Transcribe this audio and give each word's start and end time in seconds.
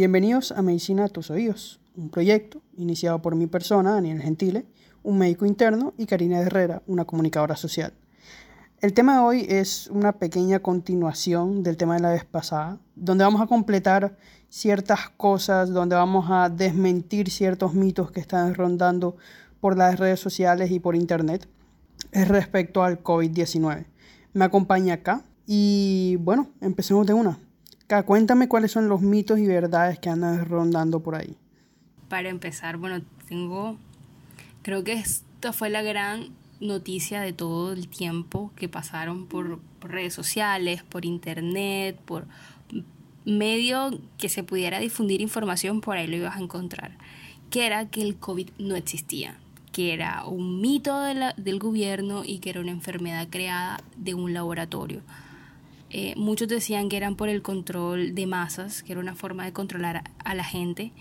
Bienvenidos 0.00 0.50
a 0.52 0.62
Medicina 0.62 1.04
a 1.04 1.08
tus 1.08 1.30
oídos, 1.30 1.78
un 1.94 2.08
proyecto 2.08 2.62
iniciado 2.78 3.20
por 3.20 3.36
mi 3.36 3.46
persona, 3.46 3.92
Daniel 3.92 4.22
Gentile, 4.22 4.64
un 5.02 5.18
médico 5.18 5.44
interno, 5.44 5.92
y 5.98 6.06
Karina 6.06 6.40
Herrera, 6.40 6.82
una 6.86 7.04
comunicadora 7.04 7.54
social. 7.54 7.92
El 8.80 8.94
tema 8.94 9.16
de 9.16 9.20
hoy 9.20 9.46
es 9.46 9.88
una 9.88 10.12
pequeña 10.12 10.60
continuación 10.60 11.62
del 11.62 11.76
tema 11.76 11.96
de 11.96 12.00
la 12.00 12.12
vez 12.12 12.24
pasada, 12.24 12.78
donde 12.96 13.24
vamos 13.24 13.42
a 13.42 13.46
completar 13.46 14.16
ciertas 14.48 15.10
cosas, 15.18 15.68
donde 15.68 15.96
vamos 15.96 16.30
a 16.30 16.48
desmentir 16.48 17.28
ciertos 17.28 17.74
mitos 17.74 18.10
que 18.10 18.20
están 18.20 18.54
rondando 18.54 19.18
por 19.60 19.76
las 19.76 19.98
redes 19.98 20.18
sociales 20.18 20.70
y 20.70 20.80
por 20.80 20.96
internet 20.96 21.46
respecto 22.10 22.82
al 22.82 23.02
COVID-19. 23.02 23.84
Me 24.32 24.46
acompaña 24.46 24.94
acá 24.94 25.24
y 25.46 26.16
bueno, 26.20 26.48
empecemos 26.62 27.06
de 27.06 27.12
una 27.12 27.38
cuéntame 28.04 28.48
cuáles 28.48 28.70
son 28.70 28.88
los 28.88 29.00
mitos 29.00 29.38
y 29.38 29.46
verdades 29.46 29.98
que 29.98 30.08
andan 30.08 30.44
rondando 30.46 31.00
por 31.00 31.16
ahí. 31.16 31.36
Para 32.08 32.28
empezar, 32.28 32.76
bueno, 32.76 33.02
tengo, 33.28 33.76
creo 34.62 34.84
que 34.84 34.92
esta 34.92 35.52
fue 35.52 35.70
la 35.70 35.82
gran 35.82 36.28
noticia 36.60 37.20
de 37.20 37.32
todo 37.32 37.72
el 37.72 37.88
tiempo 37.88 38.52
que 38.54 38.68
pasaron 38.68 39.26
por, 39.26 39.60
redes 39.80 40.12
sociales, 40.12 40.82
por 40.82 41.04
internet, 41.04 41.98
por 42.04 42.26
medio 43.24 43.98
que 44.18 44.28
se 44.28 44.42
pudiera 44.42 44.78
difundir 44.78 45.20
información, 45.20 45.80
por 45.80 45.96
ahí 45.96 46.06
lo 46.06 46.16
ibas 46.16 46.36
a 46.36 46.40
encontrar, 46.40 46.96
que 47.48 47.66
era 47.66 47.88
que 47.88 48.02
el 48.02 48.16
COVID 48.16 48.50
no 48.58 48.76
existía, 48.76 49.38
que 49.72 49.94
era 49.94 50.24
un 50.26 50.60
mito 50.60 51.00
del 51.00 51.58
gobierno 51.58 52.22
y 52.24 52.38
que 52.38 52.50
era 52.50 52.60
una 52.60 52.72
enfermedad 52.72 53.28
creada 53.30 53.82
de 53.96 54.14
un 54.14 54.34
laboratorio. 54.34 55.00
Eh, 55.92 56.14
muchos 56.16 56.46
decían 56.46 56.88
que 56.88 56.96
eran 56.96 57.16
por 57.16 57.28
el 57.28 57.42
control 57.42 58.14
de 58.14 58.26
masas, 58.26 58.84
que 58.84 58.92
era 58.92 59.00
una 59.00 59.16
forma 59.16 59.44
de 59.44 59.52
controlar 59.52 60.04
a, 60.24 60.34
la 60.34 60.44
gente, 60.44 60.92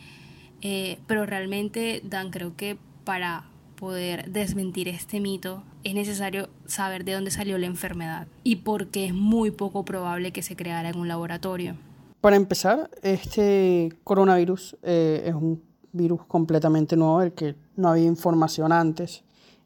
eh, 0.62 0.98
pero 1.06 1.28
realmente, 1.28 2.02
Dan, 2.04 2.32
creo 2.32 2.56
que 2.56 2.78
para 3.04 3.46
poder 3.76 4.32
desmentir 4.32 4.88
este 4.88 5.20
mito 5.20 5.64
es 5.84 5.94
necesario 5.94 6.50
saber 6.66 7.06
de 7.06 7.14
dónde 7.14 7.32
salió 7.32 7.58
la 7.60 7.68
enfermedad 7.68 8.28
y 8.44 8.58
por 8.58 8.88
qué 8.88 9.06
es 9.06 9.14
muy 9.14 9.52
poco 9.52 9.86
probable 9.86 10.32
que 10.32 10.42
se 10.42 10.56
creara 10.56 10.90
en 10.90 10.98
un 10.98 11.08
laboratorio. 11.08 11.76
Para 12.20 12.36
empezar, 12.36 12.90
este 13.04 13.94
coronavirus 14.04 14.76
eh, 14.84 15.24
es 15.28 15.36
un 15.36 15.62
virus 15.94 16.26
completamente 16.26 16.98
nuevo, 16.98 17.22
el 17.22 17.32
que 17.32 17.56
no 17.76 17.90
había 17.90 18.06
información 18.06 18.72
antes. 18.72 19.24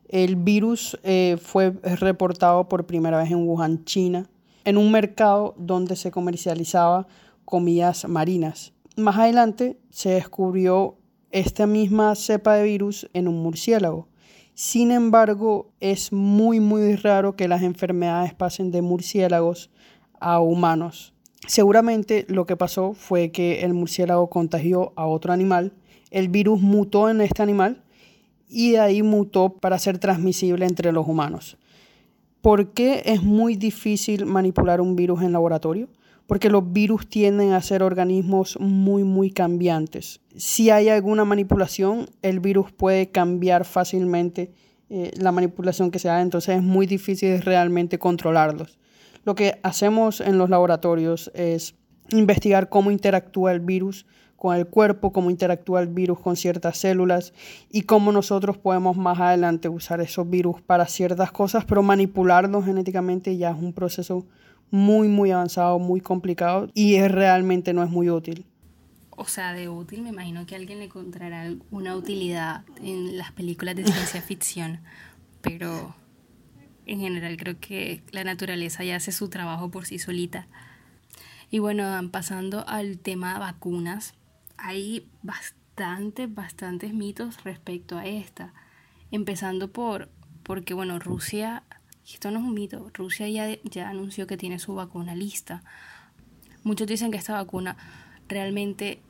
El 0.08 0.36
virus 0.36 0.96
fue 1.42 1.72
reportado 1.72 2.70
por 2.70 2.86
primera 2.86 3.18
vez 3.18 3.32
en 3.32 3.48
Wuhan, 3.48 3.84
China, 3.84 4.30
en 4.66 4.78
un 4.78 4.92
mercado 4.92 5.56
donde 5.58 5.96
se 5.96 6.12
comercializaba 6.12 7.08
comidas 7.46 8.08
marinas. 8.08 8.74
Más 8.96 9.18
adelante 9.18 9.78
se 9.90 10.10
descubrió 10.12 10.98
esta 11.32 11.66
misma 11.66 12.16
cepa 12.16 12.56
de 12.56 12.64
virus 12.64 13.10
en 13.14 13.28
un 13.28 13.42
murciélago. 13.42 14.08
Sin 14.54 14.92
embargo, 14.92 15.72
es 15.80 16.14
muy 16.14 16.60
muy 16.60 16.96
raro 16.96 17.36
que 17.36 17.48
las 17.48 17.64
enfermedades 17.64 18.34
pasen 18.36 18.70
de 18.72 18.84
murciélagos 18.84 19.72
a 20.20 20.40
humanos. 20.40 21.14
Seguramente 21.48 22.26
lo 22.30 22.46
que 22.46 22.56
pasó 22.56 22.94
fue 22.94 23.32
que 23.32 23.64
el 23.64 23.74
murciélago 23.74 24.30
contagió 24.30 24.94
a 24.96 25.08
otro 25.08 25.34
animal, 25.34 25.74
el 26.12 26.30
virus 26.30 26.62
mutó 26.62 27.10
en 27.10 27.20
este 27.22 27.42
animal 27.42 27.84
y 28.48 28.72
de 28.72 28.80
ahí 28.80 29.02
mutó 29.02 29.50
para 29.50 29.80
ser 29.80 29.98
transmisible 29.98 30.66
entre 30.66 30.92
los 30.92 31.08
humanos. 31.08 31.58
¿Por 32.44 32.74
qué 32.74 33.04
es 33.06 33.24
muy 33.24 33.56
difícil 33.56 34.26
manipular 34.26 34.82
un 34.82 34.98
virus 34.98 35.22
en 35.22 35.32
laboratorio? 35.32 35.88
Porque 36.28 36.50
los 36.50 36.74
virus 36.74 37.08
tienden 37.08 37.54
a 37.54 37.62
ser 37.62 37.82
organismos 37.82 38.60
muy, 38.60 39.06
muy 39.06 39.32
cambiantes. 39.32 40.20
Si 40.36 40.70
hay 40.70 40.90
alguna 40.90 41.24
manipulación, 41.24 42.10
el 42.22 42.42
virus 42.42 42.70
puede 42.74 43.10
cambiar 43.10 43.64
fácilmente 43.64 44.52
eh, 44.90 45.12
la 45.16 45.32
manipulación 45.32 45.90
que 45.90 46.00
se 46.00 46.10
haga, 46.10 46.22
entonces 46.22 46.58
es 46.58 46.62
muy 46.62 46.86
difícil 46.86 47.42
realmente 47.42 47.98
controlarlos. 47.98 48.78
Lo 49.24 49.36
que 49.36 49.62
hacemos 49.64 50.20
en 50.20 50.38
los 50.38 50.50
laboratorios 50.50 51.32
es 51.36 51.76
investigar 52.10 52.68
cómo 52.68 52.92
interactúa 52.92 53.54
el 53.54 53.62
virus 53.62 54.06
con 54.44 54.58
el 54.58 54.68
cuerpo, 54.68 55.14
cómo 55.14 55.30
interactúa 55.30 55.80
el 55.80 55.88
virus 55.88 56.20
con 56.20 56.36
ciertas 56.36 56.78
células 56.78 57.32
y 57.72 57.84
cómo 57.84 58.12
nosotros 58.12 58.58
podemos 58.58 58.98
más 58.98 59.18
adelante 59.18 59.70
usar 59.70 60.02
esos 60.02 60.30
virus 60.30 60.60
para 60.60 60.86
ciertas 60.86 61.32
cosas, 61.32 61.64
pero 61.64 61.82
manipularlos 61.82 62.66
genéticamente 62.66 63.38
ya 63.38 63.52
es 63.52 63.58
un 63.58 63.72
proceso 63.72 64.28
muy, 64.70 65.08
muy 65.08 65.32
avanzado, 65.32 65.80
muy 65.80 66.02
complicado 66.02 66.70
y 66.74 66.96
es, 66.96 67.10
realmente 67.10 67.72
no 67.72 67.84
es 67.84 67.90
muy 67.90 68.10
útil. 68.10 68.46
O 69.12 69.24
sea, 69.24 69.54
de 69.54 69.70
útil 69.70 70.02
me 70.02 70.10
imagino 70.10 70.46
que 70.46 70.58
alguien 70.58 70.80
le 70.80 70.86
encontrará 70.86 71.50
una 71.72 71.96
utilidad 71.96 72.66
en 72.82 73.18
las 73.18 73.32
películas 73.32 73.78
de 73.78 73.86
ciencia 73.86 74.22
ficción, 74.30 74.82
pero 75.40 75.96
en 76.86 77.00
general 77.00 77.38
creo 77.38 77.62
que 77.62 78.04
la 78.12 78.26
naturaleza 78.26 78.84
ya 78.84 78.98
hace 78.98 79.14
su 79.14 79.30
trabajo 79.30 79.72
por 79.72 79.86
sí 79.86 80.00
solita. 80.00 80.50
Y 81.50 81.60
bueno, 81.60 81.86
pasando 82.12 82.68
al 82.68 83.00
tema 83.00 83.40
vacunas, 83.40 84.16
hay 84.64 85.10
bastantes, 85.22 86.34
bastantes 86.34 86.94
mitos 86.94 87.44
respecto 87.44 87.98
a 87.98 88.06
esta. 88.06 88.54
Empezando 89.12 89.72
por, 89.72 90.10
porque 90.44 90.74
bueno, 90.74 91.00
Rusia, 91.00 91.64
esto 92.08 92.32
no 92.32 92.40
es 92.40 92.46
un 92.46 92.54
mito, 92.54 92.90
Rusia 92.94 93.28
ya, 93.28 93.58
ya 93.64 93.90
anunció 93.90 94.26
que 94.26 94.38
tiene 94.38 94.60
su 94.60 94.74
vacuna 94.74 95.16
lista. 95.16 95.64
Muchos 96.64 96.88
dicen 96.88 97.12
que 97.12 97.18
esta 97.18 97.34
vacuna 97.34 97.76
realmente 98.30 99.02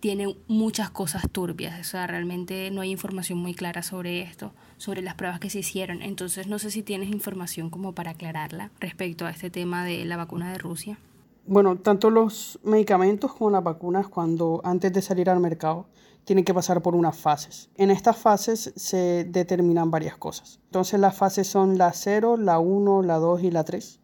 tiene 0.00 0.34
muchas 0.48 0.90
cosas 0.90 1.28
turbias, 1.30 1.78
o 1.78 1.84
sea, 1.84 2.06
realmente 2.06 2.70
no 2.70 2.80
hay 2.80 2.90
información 2.90 3.38
muy 3.38 3.52
clara 3.52 3.82
sobre 3.82 4.22
esto, 4.22 4.54
sobre 4.78 5.02
las 5.02 5.14
pruebas 5.14 5.40
que 5.40 5.50
se 5.50 5.58
hicieron. 5.58 6.00
Entonces, 6.00 6.46
no 6.46 6.58
sé 6.58 6.70
si 6.70 6.82
tienes 6.82 7.10
información 7.10 7.68
como 7.68 7.94
para 7.94 8.12
aclararla 8.12 8.70
respecto 8.80 9.26
a 9.26 9.30
este 9.30 9.50
tema 9.50 9.84
de 9.84 10.06
la 10.06 10.16
vacuna 10.16 10.50
de 10.50 10.58
Rusia. 10.58 10.98
Bueno, 11.44 11.76
tanto 11.76 12.10
los 12.10 12.60
medicamentos 12.62 13.34
como 13.34 13.50
las 13.50 13.64
vacunas, 13.64 14.08
cuando 14.08 14.60
antes 14.62 14.92
de 14.92 15.02
salir 15.02 15.28
al 15.28 15.40
mercado, 15.40 15.88
tienen 16.24 16.44
que 16.44 16.54
pasar 16.54 16.82
por 16.82 16.94
unas 16.94 17.16
fases. 17.16 17.68
En 17.74 17.90
estas 17.90 18.16
fases 18.16 18.72
se 18.76 19.24
determinan 19.24 19.90
varias 19.90 20.16
cosas. 20.16 20.60
Entonces 20.66 21.00
las 21.00 21.16
fases 21.16 21.48
son 21.48 21.78
la 21.78 21.92
0, 21.92 22.36
la 22.36 22.60
1, 22.60 23.02
la 23.02 23.18
2 23.18 23.42
y 23.42 23.50
la 23.50 23.64
3. 23.64 24.00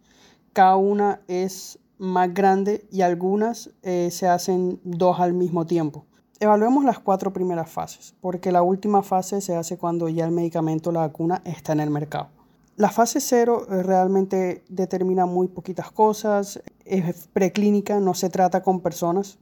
Cada 0.52 0.74
una 0.76 1.20
es 1.28 1.78
más 1.98 2.34
grande 2.34 2.86
y 2.90 3.02
algunas 3.02 3.70
eh, 3.82 4.08
se 4.10 4.26
hacen 4.26 4.80
dos 4.82 5.20
al 5.20 5.32
mismo 5.32 5.64
tiempo. 5.66 6.06
Evaluemos 6.40 6.84
las 6.84 7.00
cuatro 7.00 7.32
primeras 7.32 7.68
fases, 7.70 8.14
porque 8.20 8.52
la 8.52 8.62
última 8.62 9.02
fase 9.02 9.40
se 9.40 9.56
hace 9.56 9.76
cuando 9.76 10.08
ya 10.08 10.24
el 10.24 10.30
medicamento, 10.30 10.92
la 10.92 11.00
vacuna, 11.00 11.42
está 11.44 11.72
en 11.72 11.80
el 11.80 11.90
mercado. 11.90 12.28
La 12.78 12.90
fase 12.90 13.20
0 13.20 13.66
eh, 13.68 13.82
realmente 13.82 14.62
determina 14.68 15.26
muy 15.26 15.48
poquitas 15.48 15.90
cosas, 15.90 16.62
es 16.84 17.26
preclínica, 17.32 17.98
no 17.98 18.14
se 18.14 18.30
trata 18.30 18.62
con 18.62 18.80
personas. 18.80 19.38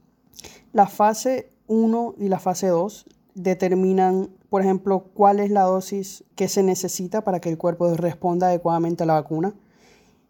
La 0.73 0.87
fase 0.87 1.51
1 1.67 2.15
y 2.17 2.29
la 2.29 2.39
fase 2.39 2.67
2 2.69 3.05
determinan, 3.35 4.31
por 4.49 4.63
ejemplo, 4.63 5.11
cuál 5.13 5.39
es 5.39 5.51
la 5.51 5.61
dosis 5.61 6.23
que 6.35 6.47
se 6.47 6.63
necesita 6.63 7.23
para 7.23 7.39
que 7.39 7.49
el 7.49 7.59
cuerpo 7.59 7.93
responda 7.93 8.47
adecuadamente 8.47 9.03
a 9.03 9.05
la 9.05 9.13
vacuna 9.13 9.53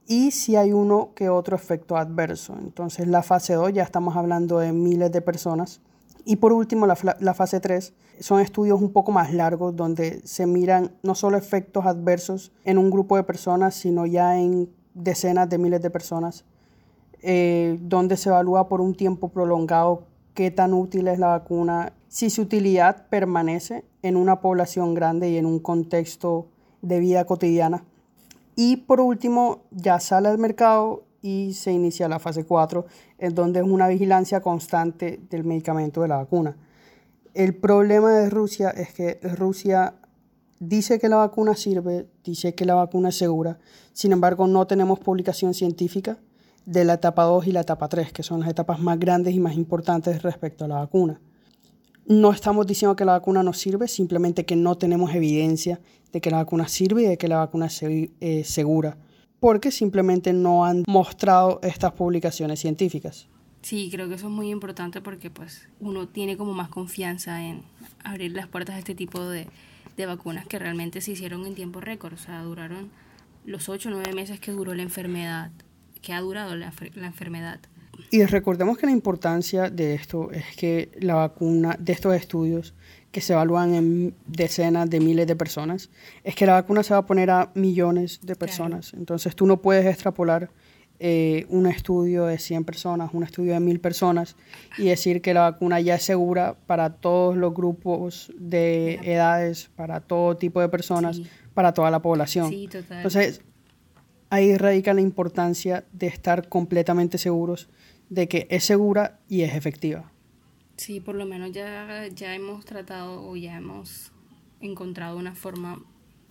y 0.05 0.31
si 0.31 0.57
hay 0.57 0.73
uno 0.73 1.13
que 1.15 1.29
otro 1.29 1.55
efecto 1.55 1.95
adverso. 1.95 2.57
Entonces 2.59 3.07
la 3.07 3.23
fase 3.23 3.53
2 3.53 3.71
ya 3.71 3.83
estamos 3.83 4.17
hablando 4.17 4.59
de 4.59 4.73
miles 4.73 5.13
de 5.13 5.21
personas 5.21 5.79
y 6.27 6.35
por 6.35 6.51
último, 6.51 6.85
la, 6.85 7.33
fase 7.33 7.61
3 7.61 7.93
son 8.19 8.41
estudios 8.41 8.81
un 8.81 8.91
poco 8.91 9.11
más 9.11 9.33
largos 9.33 9.75
donde 9.75 10.21
se 10.25 10.45
miran 10.45 10.91
no 11.03 11.15
solo 11.15 11.37
efectos 11.37 11.85
adversos 11.85 12.51
en 12.63 12.77
un 12.77 12.89
grupo 12.89 13.15
de 13.15 13.23
personas, 13.23 13.75
sino 13.75 14.05
ya 14.05 14.37
en 14.37 14.69
decenas 14.93 15.49
de 15.49 15.57
miles 15.57 15.81
de 15.81 15.89
personas, 15.89 16.45
eh, 17.21 17.77
donde 17.81 18.17
se 18.17 18.29
evalúa 18.29 18.67
por 18.67 18.81
un 18.81 18.95
tiempo 18.95 19.29
prolongado 19.29 20.03
qué 20.33 20.51
tan 20.51 20.73
útil 20.73 21.07
es 21.07 21.19
la 21.19 21.27
vacuna, 21.27 21.93
si 22.07 22.29
su 22.29 22.43
utilidad 22.43 23.07
permanece 23.09 23.85
en 24.01 24.15
una 24.15 24.39
población 24.39 24.93
grande 24.93 25.29
y 25.29 25.37
en 25.37 25.45
un 25.45 25.59
contexto 25.59 26.47
de 26.81 26.99
vida 26.99 27.25
cotidiana. 27.25 27.83
Y 28.55 28.77
por 28.77 29.01
último, 29.01 29.61
ya 29.71 29.99
sale 29.99 30.29
al 30.29 30.37
mercado 30.37 31.03
y 31.21 31.53
se 31.53 31.71
inicia 31.71 32.07
la 32.07 32.19
fase 32.19 32.45
4, 32.45 32.85
en 33.17 33.35
donde 33.35 33.59
es 33.59 33.65
una 33.65 33.87
vigilancia 33.87 34.41
constante 34.41 35.19
del 35.29 35.43
medicamento 35.43 36.01
de 36.01 36.07
la 36.07 36.17
vacuna. 36.17 36.55
El 37.37 37.53
problema 37.53 38.11
de 38.13 38.31
Rusia 38.31 38.71
es 38.71 38.95
que 38.95 39.19
Rusia 39.21 39.93
dice 40.59 40.97
que 40.97 41.07
la 41.07 41.17
vacuna 41.17 41.55
sirve, 41.55 42.07
dice 42.23 42.55
que 42.55 42.65
la 42.65 42.73
vacuna 42.73 43.09
es 43.09 43.15
segura, 43.15 43.59
sin 43.93 44.11
embargo 44.11 44.47
no 44.47 44.65
tenemos 44.65 44.97
publicación 44.97 45.53
científica 45.53 46.17
de 46.65 46.83
la 46.83 46.95
etapa 46.95 47.25
2 47.25 47.45
y 47.45 47.51
la 47.51 47.61
etapa 47.61 47.89
3, 47.89 48.11
que 48.11 48.23
son 48.23 48.39
las 48.39 48.49
etapas 48.49 48.79
más 48.79 48.97
grandes 48.97 49.35
y 49.35 49.39
más 49.39 49.53
importantes 49.53 50.23
respecto 50.23 50.65
a 50.65 50.67
la 50.67 50.77
vacuna. 50.77 51.21
No 52.07 52.31
estamos 52.31 52.65
diciendo 52.65 52.95
que 52.95 53.05
la 53.05 53.11
vacuna 53.11 53.43
no 53.43 53.53
sirve, 53.53 53.87
simplemente 53.87 54.43
que 54.43 54.55
no 54.55 54.75
tenemos 54.75 55.13
evidencia 55.13 55.79
de 56.11 56.19
que 56.19 56.31
la 56.31 56.37
vacuna 56.37 56.67
sirve 56.67 57.03
y 57.03 57.05
de 57.05 57.17
que 57.19 57.27
la 57.27 57.37
vacuna 57.37 57.67
es 57.67 57.83
eh, 57.83 58.43
segura 58.45 58.97
porque 59.39 59.69
simplemente 59.69 60.33
no 60.33 60.65
han 60.65 60.83
mostrado 60.87 61.59
estas 61.61 61.91
publicaciones 61.93 62.59
científicas. 62.59 63.27
Sí, 63.67 63.89
creo 63.91 64.07
que 64.07 64.15
eso 64.15 64.27
es 64.27 64.31
muy 64.31 64.49
importante 64.49 65.01
porque 65.01 65.29
pues 65.29 65.67
uno 65.81 66.07
tiene 66.07 66.37
como 66.37 66.53
más 66.53 66.69
confianza 66.69 67.43
en 67.43 67.63
abrir 68.01 68.31
las 68.31 68.47
puertas 68.47 68.77
a 68.77 68.79
este 68.79 68.95
tipo 68.95 69.25
de, 69.25 69.45
de 69.97 70.05
vacunas 70.05 70.47
que 70.47 70.57
realmente 70.57 71.01
se 71.01 71.11
hicieron 71.11 71.45
en 71.45 71.53
tiempo 71.53 71.81
récord, 71.81 72.13
o 72.13 72.17
sea, 72.17 72.41
duraron 72.43 72.89
los 73.43 73.67
ocho 73.67 73.89
o 73.89 73.91
nueve 73.91 74.13
meses 74.13 74.39
que 74.39 74.53
duró 74.53 74.73
la 74.73 74.83
enfermedad, 74.83 75.51
que 76.01 76.13
ha 76.13 76.21
durado 76.21 76.55
la, 76.55 76.71
la 76.95 77.07
enfermedad. 77.07 77.59
Y 78.09 78.23
recordemos 78.23 78.77
que 78.77 78.85
la 78.85 78.93
importancia 78.93 79.69
de 79.69 79.95
esto 79.95 80.31
es 80.31 80.45
que 80.55 80.89
la 81.01 81.15
vacuna, 81.15 81.75
de 81.77 81.91
estos 81.91 82.15
estudios 82.15 82.73
que 83.11 83.19
se 83.19 83.33
evalúan 83.33 83.73
en 83.73 84.15
decenas 84.27 84.89
de 84.89 85.01
miles 85.01 85.27
de 85.27 85.35
personas, 85.35 85.89
es 86.23 86.35
que 86.35 86.45
la 86.45 86.53
vacuna 86.53 86.83
se 86.83 86.93
va 86.93 87.01
a 87.01 87.05
poner 87.05 87.31
a 87.31 87.51
millones 87.53 88.21
de 88.21 88.37
personas. 88.37 88.93
Entonces 88.93 89.35
tú 89.35 89.45
no 89.45 89.61
puedes 89.61 89.85
extrapolar 89.85 90.51
eh, 90.99 91.45
un 91.49 91.67
estudio 91.67 92.25
de 92.25 92.39
100 92.39 92.63
personas, 92.63 93.11
un 93.13 93.23
estudio 93.23 93.53
de 93.53 93.59
1000 93.59 93.79
personas 93.79 94.35
y 94.77 94.85
decir 94.85 95.21
que 95.21 95.33
la 95.33 95.41
vacuna 95.41 95.79
ya 95.79 95.95
es 95.95 96.03
segura 96.03 96.57
para 96.65 96.95
todos 96.95 97.37
los 97.37 97.53
grupos 97.53 98.31
de 98.35 98.95
edades, 99.03 99.69
para 99.75 99.99
todo 100.01 100.37
tipo 100.37 100.59
de 100.59 100.69
personas, 100.69 101.21
para 101.53 101.73
toda 101.73 101.91
la 101.91 102.01
población. 102.01 102.49
Sí, 102.49 102.67
total. 102.67 102.97
Entonces, 102.97 103.41
ahí 104.29 104.57
radica 104.57 104.93
la 104.93 105.01
importancia 105.01 105.85
de 105.91 106.07
estar 106.07 106.49
completamente 106.49 107.17
seguros 107.17 107.69
de 108.09 108.27
que 108.27 108.47
es 108.49 108.63
segura 108.63 109.19
y 109.27 109.41
es 109.41 109.53
efectiva. 109.55 110.11
Sí, 110.77 110.99
por 110.99 111.15
lo 111.15 111.25
menos 111.25 111.51
ya, 111.51 112.07
ya 112.13 112.35
hemos 112.35 112.65
tratado 112.65 113.27
o 113.27 113.35
ya 113.35 113.57
hemos 113.57 114.11
encontrado 114.61 115.17
una 115.17 115.35
forma 115.35 115.83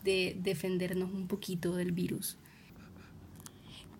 de 0.04 0.36
defendernos 0.40 1.12
un 1.12 1.26
poquito 1.26 1.74
del 1.74 1.92
virus. 1.92 2.38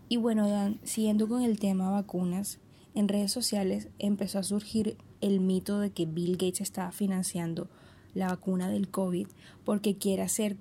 Y 0.08 0.19
bueno, 0.19 0.49
Dan, 0.49 0.79
siguiendo 0.85 1.29
con 1.29 1.43
el 1.43 1.58
tema 1.58 1.91
vacunas, 1.91 2.58
en 2.94 3.08
redes 3.08 3.32
sociales 3.32 3.88
empezó 3.99 4.38
a 4.38 4.43
surgir 4.44 4.97
el 5.20 5.41
mito 5.41 5.81
de 5.81 5.91
que 5.91 6.06
Bill 6.06 6.32
Gates 6.32 6.61
estaba 6.61 6.93
financiando 6.93 7.69
la 8.14 8.29
vacuna 8.29 8.70
del 8.70 8.88
COVID 8.88 9.26
porque 9.64 9.97
quiere 9.97 10.23
hacer 10.23 10.56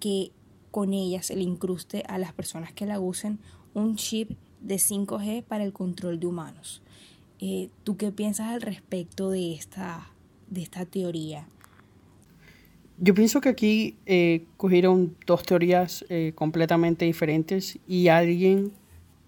que 0.00 0.32
con 0.70 0.92
ella 0.92 1.22
se 1.22 1.36
le 1.36 1.42
incruste 1.42 2.04
a 2.08 2.18
las 2.18 2.32
personas 2.32 2.72
que 2.72 2.86
la 2.86 3.00
usen 3.00 3.38
un 3.74 3.96
chip 3.96 4.32
de 4.60 4.76
5G 4.76 5.42
para 5.42 5.64
el 5.64 5.72
control 5.72 6.20
de 6.20 6.26
humanos. 6.26 6.82
Eh, 7.38 7.70
¿Tú 7.84 7.96
qué 7.96 8.12
piensas 8.12 8.48
al 8.48 8.60
respecto 8.60 9.30
de 9.30 9.54
esta, 9.54 10.10
de 10.48 10.62
esta 10.62 10.84
teoría? 10.84 11.46
Yo 12.98 13.14
pienso 13.14 13.40
que 13.40 13.48
aquí 13.48 13.96
eh, 14.04 14.44
cogieron 14.58 15.16
dos 15.26 15.42
teorías 15.42 16.04
eh, 16.10 16.32
completamente 16.34 17.06
diferentes 17.06 17.78
y 17.88 18.08
alguien 18.08 18.72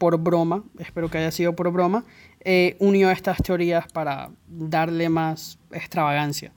por 0.03 0.19
broma, 0.19 0.65
espero 0.81 1.09
que 1.09 1.19
haya 1.19 1.31
sido 1.31 1.55
por 1.55 1.71
broma, 1.71 2.05
eh, 2.41 2.75
unió 2.81 3.13
estas 3.13 3.41
teorías 3.41 3.87
para 3.87 4.33
darle 4.49 5.09
más 5.09 5.61
extravagancia. 5.71 6.53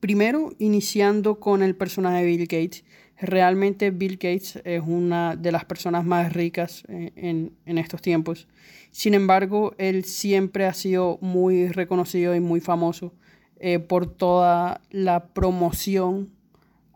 Primero, 0.00 0.52
iniciando 0.58 1.38
con 1.38 1.62
el 1.62 1.76
personaje 1.76 2.24
de 2.24 2.26
Bill 2.26 2.48
Gates. 2.48 2.84
Realmente 3.20 3.92
Bill 3.92 4.14
Gates 4.14 4.60
es 4.64 4.82
una 4.84 5.36
de 5.36 5.52
las 5.52 5.64
personas 5.64 6.04
más 6.04 6.32
ricas 6.32 6.82
eh, 6.88 7.12
en, 7.14 7.52
en, 7.66 7.78
estos 7.78 8.02
tiempos. 8.02 8.48
Sin 8.90 9.14
embargo, 9.14 9.76
él 9.78 10.04
siempre 10.04 10.66
ha 10.66 10.74
sido 10.74 11.18
muy 11.20 11.68
reconocido 11.68 12.34
y 12.34 12.40
muy 12.40 12.58
famoso 12.58 13.14
eh, 13.60 13.78
por 13.78 14.06
toda 14.06 14.80
la 14.90 15.28
promoción 15.28 16.30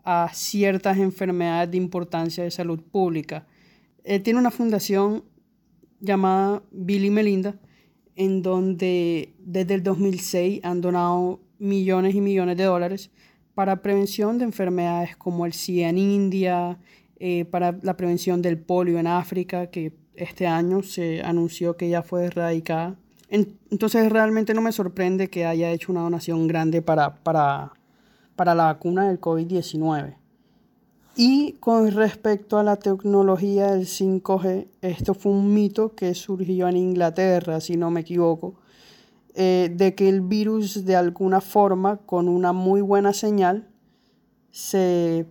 a 0.03 0.31
ciertas 0.33 0.97
enfermedades 0.97 1.71
de 1.71 1.77
importancia 1.77 2.43
de 2.43 2.51
salud 2.51 2.81
pública. 2.81 3.47
Él 4.03 4.21
tiene 4.21 4.37
una 4.37 4.51
fundación 4.51 5.31
llamada 6.01 6.63
Bill 6.71 7.05
y 7.05 7.09
Melinda, 7.09 7.55
en 8.15 8.41
donde 8.41 9.33
desde 9.39 9.75
el 9.75 9.83
2006 9.83 10.61
han 10.63 10.81
donado 10.81 11.39
millones 11.59 12.15
y 12.15 12.21
millones 12.21 12.57
de 12.57 12.65
dólares 12.65 13.11
para 13.53 13.81
prevención 13.81 14.37
de 14.37 14.45
enfermedades 14.45 15.15
como 15.15 15.45
el 15.45 15.53
SIDA 15.53 15.89
en 15.89 15.97
India, 15.97 16.79
eh, 17.19 17.45
para 17.45 17.77
la 17.83 17.95
prevención 17.97 18.41
del 18.41 18.57
polio 18.57 18.97
en 18.97 19.07
África, 19.07 19.67
que 19.67 19.93
este 20.15 20.47
año 20.47 20.81
se 20.83 21.21
anunció 21.21 21.77
que 21.77 21.89
ya 21.89 22.01
fue 22.01 22.25
erradicada. 22.25 22.95
Entonces 23.29 24.11
realmente 24.11 24.53
no 24.53 24.61
me 24.61 24.71
sorprende 24.71 25.29
que 25.29 25.45
haya 25.45 25.71
hecho 25.71 25.91
una 25.91 26.01
donación 26.01 26.47
grande 26.47 26.81
para, 26.81 27.15
para, 27.15 27.71
para 28.35 28.55
la 28.55 28.65
vacuna 28.65 29.07
del 29.07 29.21
COVID-19. 29.21 30.15
Y 31.15 31.53
con 31.59 31.91
respecto 31.91 32.57
a 32.57 32.63
la 32.63 32.77
tecnología 32.77 33.71
del 33.71 33.85
5G, 33.85 34.67
esto 34.81 35.13
fue 35.13 35.33
un 35.33 35.53
mito 35.53 35.93
que 35.93 36.15
surgió 36.15 36.69
en 36.69 36.77
Inglaterra, 36.77 37.59
si 37.59 37.75
no 37.75 37.91
me 37.91 38.01
equivoco, 38.01 38.55
eh, 39.33 39.71
de 39.75 39.93
que 39.93 40.07
el 40.07 40.21
virus 40.21 40.85
de 40.85 40.95
alguna 40.95 41.41
forma, 41.41 41.97
con 41.97 42.29
una 42.29 42.53
muy 42.53 42.81
buena 42.81 43.11
señal, 43.11 43.67
se 44.51 45.25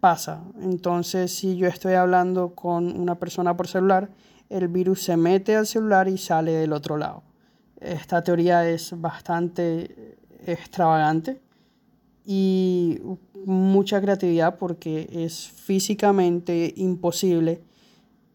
pasa. 0.00 0.44
Entonces, 0.60 1.34
si 1.34 1.56
yo 1.56 1.66
estoy 1.66 1.94
hablando 1.94 2.54
con 2.54 3.00
una 3.00 3.18
persona 3.18 3.56
por 3.56 3.68
celular, 3.68 4.10
el 4.50 4.68
virus 4.68 5.02
se 5.02 5.16
mete 5.16 5.56
al 5.56 5.66
celular 5.66 6.08
y 6.08 6.18
sale 6.18 6.52
del 6.52 6.74
otro 6.74 6.98
lado. 6.98 7.22
Esta 7.80 8.22
teoría 8.22 8.68
es 8.68 9.00
bastante 9.00 10.18
extravagante 10.46 11.40
y 12.24 13.00
mucha 13.44 14.00
creatividad 14.00 14.56
porque 14.56 15.08
es 15.12 15.48
físicamente 15.48 16.72
imposible 16.76 17.60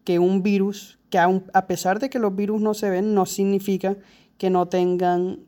que 0.04 0.18
un 0.18 0.42
virus, 0.42 0.98
que 1.10 1.18
a 1.18 1.66
pesar 1.66 1.98
de 1.98 2.08
que 2.10 2.18
los 2.18 2.34
virus 2.34 2.60
no 2.60 2.74
se 2.74 2.90
ven, 2.90 3.14
no 3.14 3.26
significa 3.26 3.96
que 4.38 4.50
no 4.50 4.66
tengan 4.68 5.40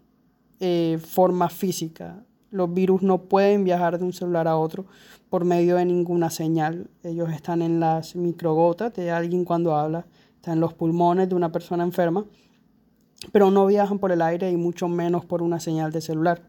eh, 0.59 0.99
forma 1.03 1.49
física. 1.49 2.23
Los 2.51 2.75
virus 2.75 3.03
no 3.03 3.23
pueden 3.23 3.65
viajar 3.65 3.99
de 3.99 4.05
un 4.05 4.13
celular 4.13 4.49
a 4.49 4.57
otro 4.57 4.85
por 5.31 5.45
medio 5.45 5.77
de 5.77 5.85
ninguna 5.87 6.29
señal. 6.29 6.91
Ellos 7.03 7.31
están 7.31 7.63
en 7.63 7.81
las 7.81 8.17
microgotas 8.17 8.93
de 8.95 9.11
alguien 9.11 9.45
cuando 9.45 9.77
habla, 9.77 10.07
están 10.35 10.55
en 10.55 10.61
los 10.61 10.75
pulmones 10.75 11.29
de 11.29 11.37
una 11.37 11.53
persona 11.53 11.85
enferma, 11.85 12.27
pero 13.33 13.51
no 13.51 13.67
viajan 13.67 13.99
por 13.99 14.13
el 14.13 14.21
aire 14.21 14.51
y 14.51 14.57
mucho 14.57 14.89
menos 14.89 15.25
por 15.25 15.41
una 15.41 15.61
señal 15.61 15.93
de 15.93 16.01
celular. 16.01 16.43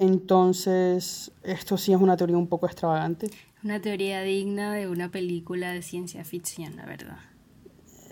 Entonces, 0.00 1.30
esto 1.42 1.76
sí 1.76 1.92
es 1.92 2.00
una 2.00 2.16
teoría 2.16 2.38
un 2.38 2.46
poco 2.46 2.64
extravagante. 2.64 3.30
Una 3.62 3.82
teoría 3.82 4.22
digna 4.22 4.72
de 4.72 4.88
una 4.88 5.10
película 5.10 5.72
de 5.72 5.82
ciencia 5.82 6.24
ficción, 6.24 6.74
la 6.76 6.86
verdad. 6.86 7.18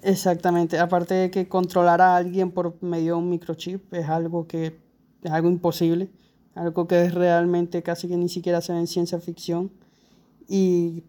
Exactamente. 0.02 0.78
Aparte 0.78 1.14
de 1.14 1.30
que 1.30 1.48
controlar 1.48 2.02
a 2.02 2.14
alguien 2.14 2.50
por 2.50 2.76
medio 2.82 3.14
de 3.14 3.20
un 3.20 3.30
microchip 3.30 3.94
es 3.94 4.06
algo 4.06 4.46
que 4.46 4.78
es 5.22 5.30
algo 5.32 5.48
imposible, 5.48 6.10
algo 6.54 6.86
que 6.86 7.06
es 7.06 7.14
realmente 7.14 7.82
casi 7.82 8.06
que 8.06 8.18
ni 8.18 8.28
siquiera 8.28 8.60
se 8.60 8.74
ve 8.74 8.80
en 8.80 8.86
ciencia 8.86 9.18
ficción 9.18 9.72
y, 10.46 11.04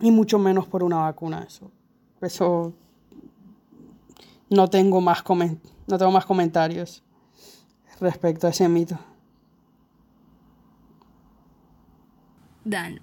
y 0.00 0.12
mucho 0.12 0.38
menos 0.38 0.68
por 0.68 0.84
una 0.84 0.98
vacuna. 0.98 1.44
Eso, 1.48 1.72
eso 2.20 2.74
no 4.50 4.70
tengo 4.70 5.00
más 5.00 5.24
no 5.88 5.98
tengo 5.98 6.12
más 6.12 6.26
comentarios 6.26 7.02
respecto 7.98 8.46
a 8.46 8.50
ese 8.50 8.68
mito. 8.68 8.96
Dan, 12.64 13.00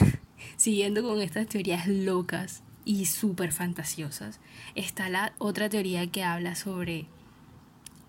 siguiendo 0.56 1.02
con 1.02 1.20
estas 1.20 1.46
teorías 1.46 1.86
locas 1.86 2.62
y 2.84 3.04
súper 3.06 3.52
fantasiosas, 3.52 4.40
está 4.74 5.08
la 5.08 5.32
otra 5.38 5.68
teoría 5.68 6.06
que 6.06 6.24
habla 6.24 6.54
sobre, 6.54 7.06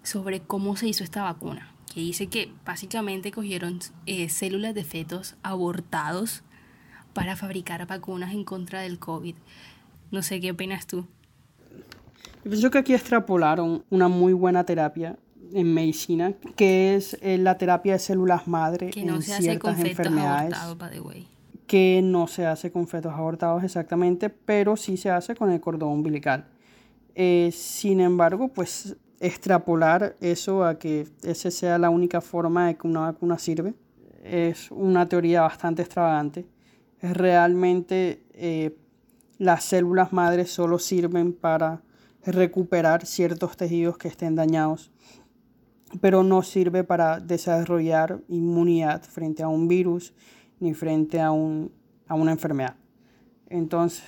sobre 0.03 0.41
cómo 0.41 0.75
se 0.75 0.87
hizo 0.87 1.03
esta 1.03 1.23
vacuna, 1.23 1.71
que 1.93 1.99
dice 1.99 2.27
que 2.27 2.51
básicamente 2.65 3.31
cogieron 3.31 3.79
eh, 4.05 4.29
células 4.29 4.73
de 4.73 4.83
fetos 4.83 5.35
abortados 5.43 6.43
para 7.13 7.35
fabricar 7.35 7.85
vacunas 7.87 8.33
en 8.33 8.43
contra 8.43 8.81
del 8.81 8.99
COVID. 8.99 9.35
No 10.11 10.21
sé 10.23 10.39
qué 10.39 10.51
opinas 10.51 10.87
tú. 10.87 11.05
Yo 12.43 12.49
pienso 12.49 12.71
que 12.71 12.77
aquí 12.77 12.93
extrapolaron 12.93 13.83
una 13.89 14.07
muy 14.07 14.33
buena 14.33 14.63
terapia 14.63 15.17
en 15.53 15.73
medicina, 15.73 16.33
que 16.55 16.95
es 16.95 17.17
eh, 17.21 17.37
la 17.37 17.57
terapia 17.57 17.93
de 17.93 17.99
células 17.99 18.47
madre 18.47 18.89
que 18.89 19.03
no 19.03 19.15
en 19.15 19.21
se 19.21 19.33
hace 19.33 19.43
ciertas 19.43 19.61
con 19.61 19.75
fetos 19.75 19.89
enfermedades. 19.89 20.53
abortados, 20.53 20.77
by 20.77 20.91
the 20.91 21.01
way. 21.01 21.27
Que 21.67 22.01
no 22.03 22.27
se 22.27 22.45
hace 22.45 22.71
con 22.71 22.87
fetos 22.87 23.13
abortados 23.13 23.63
exactamente, 23.63 24.29
pero 24.29 24.75
sí 24.75 24.97
se 24.97 25.09
hace 25.09 25.35
con 25.35 25.51
el 25.51 25.59
cordón 25.59 25.89
umbilical. 25.89 26.47
Eh, 27.15 27.51
sin 27.53 27.99
embargo, 27.99 28.47
pues 28.47 28.95
extrapolar 29.19 30.15
eso 30.21 30.63
a 30.63 30.79
que 30.79 31.07
esa 31.23 31.51
sea 31.51 31.77
la 31.77 31.89
única 31.89 32.21
forma 32.21 32.67
de 32.67 32.77
que 32.77 32.87
una 32.87 33.01
vacuna 33.01 33.37
sirve 33.37 33.73
es 34.23 34.71
una 34.71 35.07
teoría 35.07 35.41
bastante 35.41 35.81
extravagante. 35.81 36.45
Realmente 37.01 38.23
eh, 38.33 38.75
las 39.37 39.63
células 39.63 40.11
madres 40.13 40.51
solo 40.51 40.79
sirven 40.79 41.33
para 41.33 41.81
recuperar 42.25 43.05
ciertos 43.05 43.55
tejidos 43.57 43.97
que 43.97 44.07
estén 44.07 44.35
dañados 44.35 44.91
pero 46.01 46.23
no 46.23 46.43
sirve 46.43 46.83
para 46.83 47.19
desarrollar 47.19 48.21
inmunidad 48.29 49.03
frente 49.03 49.43
a 49.43 49.47
un 49.47 49.67
virus 49.67 50.13
ni 50.59 50.73
frente 50.73 51.19
a, 51.19 51.31
un, 51.31 51.71
a 52.07 52.15
una 52.15 52.31
enfermedad. 52.31 52.75
Entonces, 53.49 54.03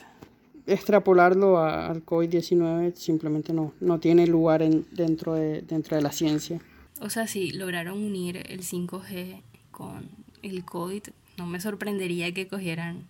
extrapolarlo 0.67 1.59
al 1.59 2.05
COVID-19 2.05 2.93
simplemente 2.95 3.53
no, 3.53 3.73
no 3.79 4.00
tiene 4.00 4.27
lugar 4.27 4.61
en, 4.61 4.85
dentro, 4.91 5.33
de, 5.33 5.61
dentro 5.61 5.95
de 5.95 6.03
la 6.03 6.11
ciencia. 6.11 6.59
O 7.00 7.09
sea, 7.09 7.27
si 7.27 7.51
lograron 7.51 7.97
unir 7.97 8.38
el 8.47 8.61
5G 8.61 9.41
con 9.71 10.09
el 10.43 10.63
COVID, 10.65 11.03
no 11.38 11.47
me 11.47 11.59
sorprendería 11.59 12.31
que 12.33 12.47
cogieran 12.47 13.07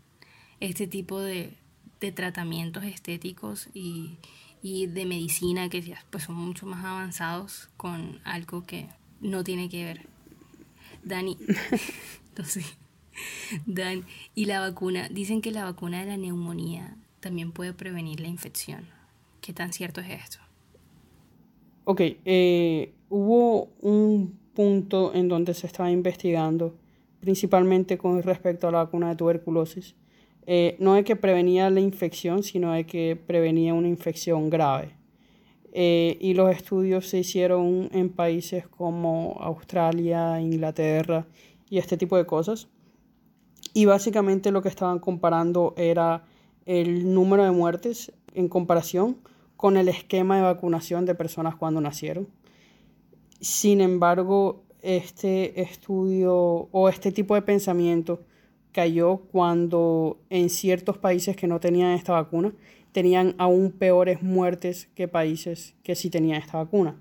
este 0.60 0.88
tipo 0.88 1.20
de, 1.20 1.54
de 2.00 2.12
tratamientos 2.12 2.84
estéticos 2.84 3.68
y, 3.74 4.18
y, 4.62 4.88
de 4.88 5.06
medicina 5.06 5.70
que 5.70 5.82
ya 5.82 6.03
pues, 6.10 6.24
son 6.24 6.36
mucho 6.36 6.65
más 6.65 6.84
avanzados 6.84 7.70
con 7.77 8.20
algo 8.24 8.65
que 8.65 8.88
no 9.20 9.44
tiene 9.44 9.70
que 9.70 9.84
ver. 9.84 10.08
Dani, 11.03 11.38
entonces, 12.30 12.77
Dan, 13.65 14.06
y 14.36 14.46
la 14.46 14.60
vacuna, 14.60 15.10
dicen 15.10 15.41
que 15.41 15.51
la 15.51 15.63
vacuna 15.63 16.01
de 16.01 16.08
la 16.08 16.18
neumonía 16.18 16.96
también 17.20 17.51
puede 17.51 17.74
prevenir 17.74 18.20
la 18.20 18.27
infección. 18.27 18.86
¿Qué 19.41 19.53
tan 19.53 19.74
cierto 19.74 20.01
es 20.01 20.10
esto? 20.10 20.38
Ok, 21.84 22.01
eh, 22.25 22.94
hubo 23.10 23.70
un 23.82 24.39
punto 24.53 25.13
en 25.13 25.27
donde 25.27 25.53
se 25.53 25.68
estaba 25.68 25.91
investigando, 25.91 26.75
principalmente 27.20 27.98
con 27.98 28.22
respecto 28.24 28.68
a 28.68 28.72
la 28.72 28.84
vacuna 28.84 29.10
de 29.10 29.15
tuberculosis. 29.15 29.96
Eh, 30.53 30.75
no 30.79 30.98
es 30.98 31.05
que 31.05 31.15
prevenía 31.15 31.70
la 31.70 31.79
infección, 31.79 32.43
sino 32.43 32.74
de 32.74 32.86
que 32.86 33.15
prevenía 33.15 33.74
una 33.74 33.88
infección 33.88 34.50
grave. 34.50 34.98
Eh, 35.72 36.17
y 36.20 36.34
los 36.34 36.53
estudios 36.53 37.08
se 37.08 37.20
hicieron 37.20 37.88
en 37.93 38.10
países 38.10 38.67
como 38.67 39.38
Australia, 39.39 40.41
Inglaterra 40.41 41.25
y 41.70 41.77
este 41.77 41.96
tipo 41.96 42.17
de 42.17 42.25
cosas. 42.25 42.67
Y 43.74 43.86
básicamente 43.86 44.51
lo 44.51 44.62
que 44.62 44.67
estaban 44.67 45.00
comparando 45.00 45.74
era 45.77 46.25
el 46.65 47.13
número 47.13 47.46
de 47.46 47.51
muertes 47.51 48.12
en 48.34 48.50
comparación 48.50 49.20
con 49.55 49.77
el 49.77 49.88
esquema 49.88 50.36
de 50.36 50.41
vacunación 50.41 51.05
de 51.05 51.15
personas 51.15 51.55
cuando 51.55 51.79
nacieron. 51.79 52.27
Sin 53.39 53.79
embargo, 53.79 54.65
este 54.81 55.62
estudio 55.62 56.36
o 56.36 56.89
este 56.89 57.13
tipo 57.13 57.36
de 57.36 57.41
pensamiento 57.41 58.25
cayó 58.72 59.18
cuando 59.32 60.20
en 60.30 60.50
ciertos 60.50 60.98
países 60.98 61.36
que 61.36 61.48
no 61.48 61.60
tenían 61.60 61.92
esta 61.92 62.13
vacuna 62.13 62.54
tenían 62.92 63.36
aún 63.38 63.72
peores 63.72 64.22
muertes 64.22 64.90
que 64.96 65.08
países 65.08 65.75
que 65.84 65.96
sí 65.96 66.10
tenían 66.10 66.42
esta 66.42 66.58
vacuna. 66.58 66.96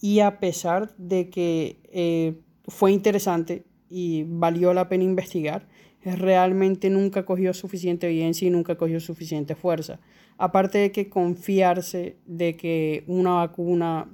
Y 0.00 0.20
a 0.20 0.38
pesar 0.38 0.94
de 0.96 1.28
que 1.30 1.78
eh, 1.92 2.40
fue 2.66 2.92
interesante 2.92 3.64
y 3.88 4.24
valió 4.24 4.74
la 4.74 4.88
pena 4.88 5.04
investigar, 5.04 5.66
realmente 6.04 6.90
nunca 6.90 7.24
cogió 7.24 7.52
suficiente 7.54 8.06
evidencia 8.06 8.46
y 8.46 8.50
nunca 8.50 8.76
cogió 8.76 9.00
suficiente 9.00 9.54
fuerza. 9.54 10.00
Aparte 10.36 10.78
de 10.78 10.92
que 10.92 11.08
confiarse 11.08 12.16
de 12.26 12.56
que 12.56 13.04
una 13.06 13.34
vacuna 13.34 14.08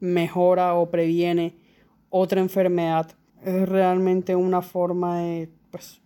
mejora 0.00 0.74
o 0.74 0.90
previene 0.90 1.54
otra 2.08 2.40
enfermedad 2.40 3.12
es 3.44 3.68
realmente 3.68 4.34
una 4.34 4.62
forma 4.62 5.20
de, 5.20 5.50
pues, 5.70 6.00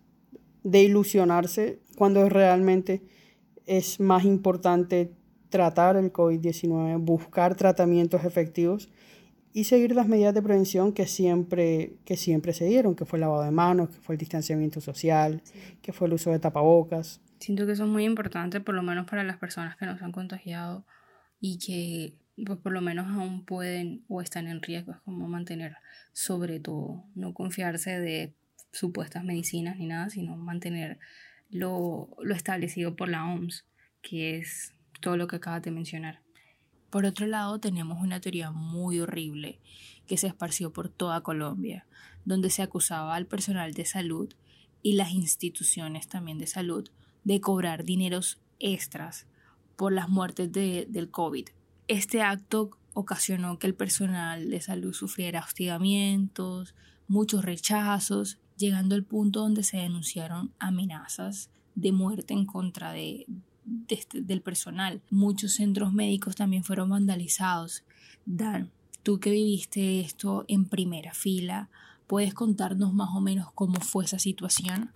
de 0.63 0.83
ilusionarse 0.83 1.79
cuando 1.97 2.27
realmente 2.29 3.01
es 3.65 3.99
más 3.99 4.25
importante 4.25 5.11
tratar 5.49 5.97
el 5.97 6.11
COVID-19, 6.11 6.97
buscar 6.99 7.55
tratamientos 7.55 8.23
efectivos 8.23 8.89
y 9.53 9.65
seguir 9.65 9.93
las 9.93 10.07
medidas 10.07 10.33
de 10.33 10.41
prevención 10.41 10.93
que 10.93 11.05
siempre, 11.05 11.97
que 12.05 12.15
siempre 12.15 12.53
se 12.53 12.65
dieron, 12.65 12.95
que 12.95 13.05
fue 13.05 13.17
el 13.17 13.21
lavado 13.21 13.43
de 13.43 13.51
manos, 13.51 13.89
que 13.89 13.99
fue 13.99 14.15
el 14.15 14.19
distanciamiento 14.19 14.79
social, 14.79 15.41
que 15.81 15.91
fue 15.91 16.07
el 16.07 16.13
uso 16.13 16.31
de 16.31 16.39
tapabocas. 16.39 17.21
Siento 17.39 17.65
que 17.65 17.73
eso 17.73 17.83
es 17.83 17.89
muy 17.89 18.05
importante, 18.05 18.61
por 18.61 18.75
lo 18.75 18.83
menos 18.83 19.07
para 19.09 19.23
las 19.23 19.37
personas 19.37 19.75
que 19.75 19.85
nos 19.85 20.01
han 20.01 20.11
contagiado 20.11 20.85
y 21.39 21.57
que 21.59 22.17
pues 22.45 22.59
por 22.59 22.71
lo 22.71 22.81
menos 22.81 23.07
aún 23.07 23.45
pueden 23.45 24.03
o 24.07 24.21
están 24.21 24.47
en 24.47 24.61
riesgo, 24.61 24.93
es 24.93 24.99
como 25.01 25.27
mantener 25.27 25.75
sobre 26.13 26.59
todo, 26.59 27.03
no 27.13 27.33
confiarse 27.33 27.99
de 27.99 28.33
supuestas 28.71 29.23
medicinas 29.23 29.77
ni 29.77 29.87
nada, 29.87 30.09
sino 30.09 30.35
mantener 30.37 30.99
lo, 31.49 32.09
lo 32.21 32.35
establecido 32.35 32.95
por 32.95 33.09
la 33.09 33.25
OMS, 33.25 33.65
que 34.01 34.37
es 34.37 34.73
todo 35.01 35.17
lo 35.17 35.27
que 35.27 35.37
acabas 35.37 35.61
de 35.61 35.71
mencionar. 35.71 36.21
Por 36.89 37.05
otro 37.05 37.25
lado, 37.25 37.59
tenemos 37.59 38.01
una 38.01 38.19
teoría 38.19 38.51
muy 38.51 38.99
horrible 38.99 39.59
que 40.07 40.17
se 40.17 40.27
esparció 40.27 40.73
por 40.73 40.89
toda 40.89 41.21
Colombia, 41.21 41.85
donde 42.25 42.49
se 42.49 42.61
acusaba 42.61 43.15
al 43.15 43.27
personal 43.27 43.73
de 43.73 43.85
salud 43.85 44.33
y 44.83 44.93
las 44.93 45.11
instituciones 45.11 46.07
también 46.07 46.37
de 46.37 46.47
salud 46.47 46.89
de 47.23 47.39
cobrar 47.39 47.83
dineros 47.83 48.41
extras 48.59 49.27
por 49.75 49.93
las 49.93 50.09
muertes 50.09 50.51
de, 50.51 50.85
del 50.89 51.09
COVID. 51.09 51.47
Este 51.87 52.21
acto 52.21 52.71
ocasionó 52.93 53.57
que 53.57 53.67
el 53.67 53.75
personal 53.75 54.49
de 54.49 54.61
salud 54.61 54.93
sufriera 54.93 55.39
hostigamientos, 55.39 56.75
muchos 57.07 57.45
rechazos, 57.45 58.39
llegando 58.61 58.95
al 58.95 59.03
punto 59.03 59.41
donde 59.41 59.63
se 59.63 59.77
denunciaron 59.77 60.51
amenazas 60.59 61.49
de 61.75 61.91
muerte 61.91 62.33
en 62.33 62.45
contra 62.45 62.93
de, 62.93 63.25
este, 63.89 64.21
del 64.21 64.41
personal. 64.41 65.01
Muchos 65.09 65.53
centros 65.53 65.91
médicos 65.91 66.35
también 66.35 66.63
fueron 66.63 66.89
vandalizados. 66.89 67.83
Dan, 68.25 68.71
tú 69.03 69.19
que 69.19 69.31
viviste 69.31 69.99
esto 69.99 70.45
en 70.47 70.65
primera 70.65 71.13
fila, 71.13 71.69
¿puedes 72.07 72.33
contarnos 72.33 72.93
más 72.93 73.09
o 73.15 73.21
menos 73.21 73.51
cómo 73.53 73.79
fue 73.81 74.05
esa 74.05 74.19
situación? 74.19 74.91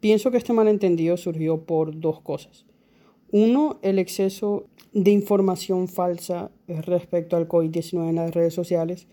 Pienso 0.00 0.30
que 0.30 0.36
este 0.36 0.52
malentendido 0.52 1.16
surgió 1.16 1.64
por 1.64 1.98
dos 1.98 2.20
cosas. 2.20 2.66
Uno, 3.32 3.78
el 3.82 3.98
exceso 3.98 4.66
de 4.92 5.12
información 5.12 5.88
falsa 5.88 6.50
respecto 6.66 7.36
al 7.36 7.48
COVID-19 7.48 8.08
en 8.08 8.16
las 8.16 8.34
redes 8.34 8.54
sociales, 8.54 9.06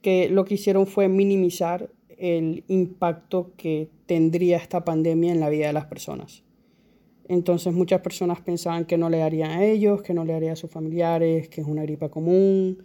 que 0.00 0.28
lo 0.28 0.44
que 0.44 0.54
hicieron 0.54 0.86
fue 0.86 1.08
minimizar 1.08 1.90
el 2.22 2.62
impacto 2.68 3.50
que 3.56 3.90
tendría 4.06 4.56
esta 4.56 4.84
pandemia 4.84 5.32
en 5.32 5.40
la 5.40 5.48
vida 5.48 5.66
de 5.66 5.72
las 5.72 5.86
personas. 5.86 6.44
Entonces 7.26 7.74
muchas 7.74 8.00
personas 8.00 8.40
pensaban 8.40 8.84
que 8.84 8.96
no 8.96 9.10
le 9.10 9.22
harían 9.22 9.50
a 9.50 9.64
ellos, 9.64 10.02
que 10.02 10.14
no 10.14 10.24
le 10.24 10.32
haría 10.32 10.52
a 10.52 10.56
sus 10.56 10.70
familiares, 10.70 11.48
que 11.48 11.62
es 11.62 11.66
una 11.66 11.82
gripa 11.82 12.10
común, 12.10 12.78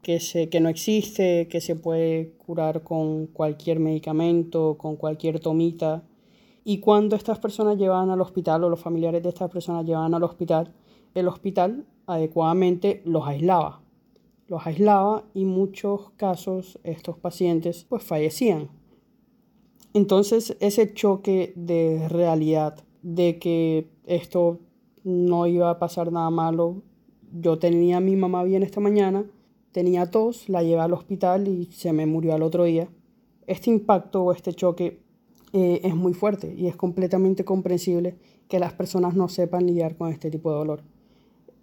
que, 0.00 0.20
se, 0.20 0.48
que 0.48 0.60
no 0.60 0.68
existe, 0.68 1.48
que 1.48 1.60
se 1.60 1.74
puede 1.74 2.34
curar 2.36 2.84
con 2.84 3.26
cualquier 3.26 3.80
medicamento, 3.80 4.78
con 4.78 4.94
cualquier 4.94 5.40
tomita. 5.40 6.04
Y 6.62 6.78
cuando 6.78 7.16
estas 7.16 7.40
personas 7.40 7.76
llevaban 7.76 8.10
al 8.10 8.20
hospital 8.20 8.62
o 8.62 8.68
los 8.68 8.80
familiares 8.80 9.24
de 9.24 9.30
estas 9.30 9.50
personas 9.50 9.84
llevaban 9.84 10.14
al 10.14 10.22
hospital, 10.22 10.72
el 11.14 11.26
hospital 11.26 11.84
adecuadamente 12.06 13.02
los 13.04 13.26
aislaba. 13.26 13.80
Los 14.46 14.64
aislaba 14.68 15.24
y 15.34 15.46
muchos 15.46 16.10
casos 16.10 16.78
estos 16.84 17.18
pacientes 17.18 17.86
pues 17.88 18.04
fallecían. 18.04 18.68
Entonces 19.94 20.56
ese 20.58 20.92
choque 20.92 21.52
de 21.54 22.08
realidad 22.08 22.84
de 23.02 23.38
que 23.38 23.88
esto 24.06 24.58
no 25.04 25.46
iba 25.46 25.70
a 25.70 25.78
pasar 25.78 26.10
nada 26.10 26.30
malo. 26.30 26.82
Yo 27.32 27.58
tenía 27.60 27.98
a 27.98 28.00
mi 28.00 28.16
mamá 28.16 28.42
bien 28.42 28.64
esta 28.64 28.80
mañana, 28.80 29.24
tenía 29.70 30.10
tos, 30.10 30.48
la 30.48 30.64
llevé 30.64 30.80
al 30.80 30.94
hospital 30.94 31.46
y 31.46 31.66
se 31.66 31.92
me 31.92 32.06
murió 32.06 32.34
al 32.34 32.42
otro 32.42 32.64
día. 32.64 32.88
Este 33.46 33.70
impacto 33.70 34.24
o 34.24 34.32
este 34.32 34.52
choque 34.52 35.00
eh, 35.52 35.80
es 35.84 35.94
muy 35.94 36.12
fuerte 36.12 36.52
y 36.56 36.66
es 36.66 36.74
completamente 36.74 37.44
comprensible 37.44 38.16
que 38.48 38.58
las 38.58 38.72
personas 38.72 39.14
no 39.14 39.28
sepan 39.28 39.66
lidiar 39.66 39.96
con 39.96 40.10
este 40.10 40.28
tipo 40.28 40.50
de 40.50 40.56
dolor. 40.56 40.82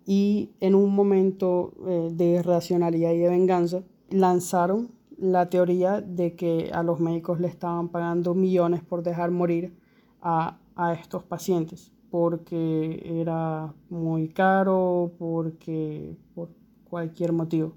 Y 0.05 0.51
en 0.61 0.75
un 0.75 0.95
momento 0.95 1.73
eh, 1.85 2.09
de 2.13 2.41
racionalidad 2.41 3.11
y 3.11 3.17
de 3.17 3.29
venganza, 3.29 3.83
lanzaron 4.09 4.89
la 5.21 5.49
teoría 5.49 6.01
de 6.01 6.35
que 6.35 6.71
a 6.73 6.83
los 6.83 6.99
médicos 6.99 7.39
le 7.39 7.47
estaban 7.47 7.89
pagando 7.89 8.33
millones 8.33 8.83
por 8.83 9.03
dejar 9.03 9.31
morir 9.31 9.77
a 10.21 10.57
a 10.75 10.93
estos 10.93 11.23
pacientes 11.23 11.91
porque 12.09 13.21
era 13.21 13.73
muy 13.89 14.29
caro, 14.29 15.13
porque 15.17 16.17
por 16.35 16.49
cualquier 16.83 17.31
motivo. 17.31 17.73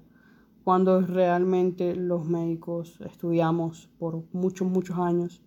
Cuando 0.63 0.99
realmente 0.99 1.95
los 1.95 2.25
médicos 2.25 2.99
estudiamos 3.05 3.89
por 3.97 4.23
muchos, 4.33 4.67
muchos 4.67 4.97
años 4.97 5.41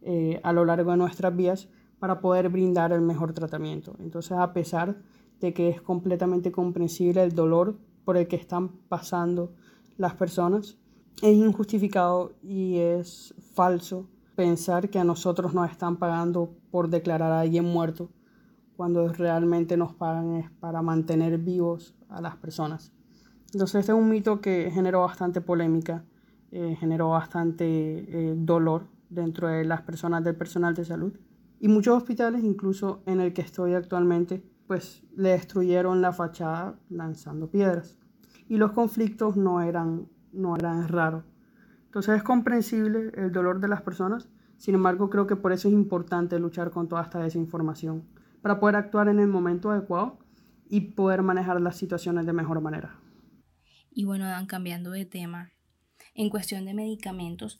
eh, 0.00 0.40
a 0.42 0.54
lo 0.54 0.64
largo 0.64 0.92
de 0.92 0.96
nuestras 0.96 1.36
vías 1.36 1.68
para 1.98 2.20
poder 2.20 2.48
brindar 2.48 2.92
el 2.92 3.02
mejor 3.02 3.34
tratamiento. 3.34 3.94
Entonces, 3.98 4.32
a 4.32 4.54
pesar 4.54 4.96
de 5.40 5.52
que 5.52 5.68
es 5.68 5.82
completamente 5.82 6.50
comprensible 6.50 7.22
el 7.22 7.34
dolor 7.34 7.76
por 8.06 8.16
el 8.16 8.26
que 8.26 8.36
están 8.36 8.68
pasando 8.88 9.52
las 9.98 10.14
personas, 10.14 10.78
es 11.22 11.36
injustificado 11.36 12.32
y 12.42 12.78
es 12.78 13.34
falso 13.54 14.08
pensar 14.36 14.88
que 14.88 14.98
a 14.98 15.04
nosotros 15.04 15.54
nos 15.54 15.70
están 15.70 15.96
pagando 15.96 16.54
por 16.70 16.88
declarar 16.88 17.32
a 17.32 17.40
alguien 17.40 17.64
muerto, 17.64 18.10
cuando 18.76 19.12
realmente 19.12 19.76
nos 19.76 19.94
pagan 19.94 20.36
es 20.36 20.50
para 20.52 20.80
mantener 20.80 21.36
vivos 21.38 21.94
a 22.08 22.22
las 22.22 22.36
personas. 22.36 22.92
Entonces 23.52 23.80
este 23.80 23.92
es 23.92 23.98
un 23.98 24.08
mito 24.08 24.40
que 24.40 24.70
generó 24.72 25.00
bastante 25.00 25.40
polémica, 25.40 26.04
eh, 26.52 26.76
generó 26.80 27.10
bastante 27.10 27.64
eh, 27.66 28.34
dolor 28.36 28.86
dentro 29.10 29.48
de 29.48 29.64
las 29.64 29.82
personas 29.82 30.24
del 30.24 30.36
personal 30.36 30.74
de 30.74 30.84
salud 30.84 31.12
Y 31.60 31.68
muchos 31.68 31.96
hospitales, 31.96 32.42
incluso 32.42 33.02
en 33.06 33.20
el 33.20 33.34
que 33.34 33.42
estoy 33.42 33.74
actualmente, 33.74 34.42
pues 34.66 35.02
le 35.14 35.30
destruyeron 35.30 36.00
la 36.00 36.12
fachada 36.12 36.78
lanzando 36.88 37.50
piedras. 37.50 37.98
Y 38.48 38.56
los 38.56 38.72
conflictos 38.72 39.36
no 39.36 39.60
eran, 39.60 40.08
no 40.32 40.56
eran 40.56 40.88
raros. 40.88 41.24
Entonces 41.86 42.16
es 42.16 42.22
comprensible 42.22 43.12
el 43.14 43.32
dolor 43.32 43.60
de 43.60 43.68
las 43.68 43.82
personas, 43.82 44.28
sin 44.56 44.74
embargo 44.74 45.10
creo 45.10 45.26
que 45.26 45.36
por 45.36 45.52
eso 45.52 45.68
es 45.68 45.74
importante 45.74 46.38
luchar 46.38 46.70
con 46.70 46.88
toda 46.88 47.02
esta 47.02 47.18
desinformación, 47.18 48.04
para 48.42 48.60
poder 48.60 48.76
actuar 48.76 49.08
en 49.08 49.18
el 49.18 49.26
momento 49.26 49.70
adecuado 49.70 50.18
y 50.68 50.92
poder 50.92 51.22
manejar 51.22 51.60
las 51.60 51.76
situaciones 51.76 52.26
de 52.26 52.32
mejor 52.32 52.60
manera. 52.60 52.98
Y 53.90 54.04
bueno, 54.04 54.24
Dan, 54.26 54.46
cambiando 54.46 54.90
de 54.92 55.04
tema, 55.04 55.50
en 56.14 56.30
cuestión 56.30 56.64
de 56.64 56.74
medicamentos, 56.74 57.58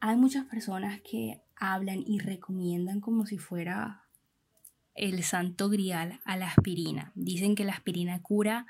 hay 0.00 0.16
muchas 0.16 0.46
personas 0.46 1.00
que 1.02 1.42
hablan 1.56 2.02
y 2.06 2.20
recomiendan 2.20 3.00
como 3.00 3.26
si 3.26 3.36
fuera 3.36 4.04
el 4.94 5.22
santo 5.22 5.68
grial 5.68 6.20
a 6.24 6.36
la 6.36 6.48
aspirina. 6.48 7.12
Dicen 7.14 7.54
que 7.54 7.64
la 7.64 7.72
aspirina 7.72 8.20
cura 8.22 8.66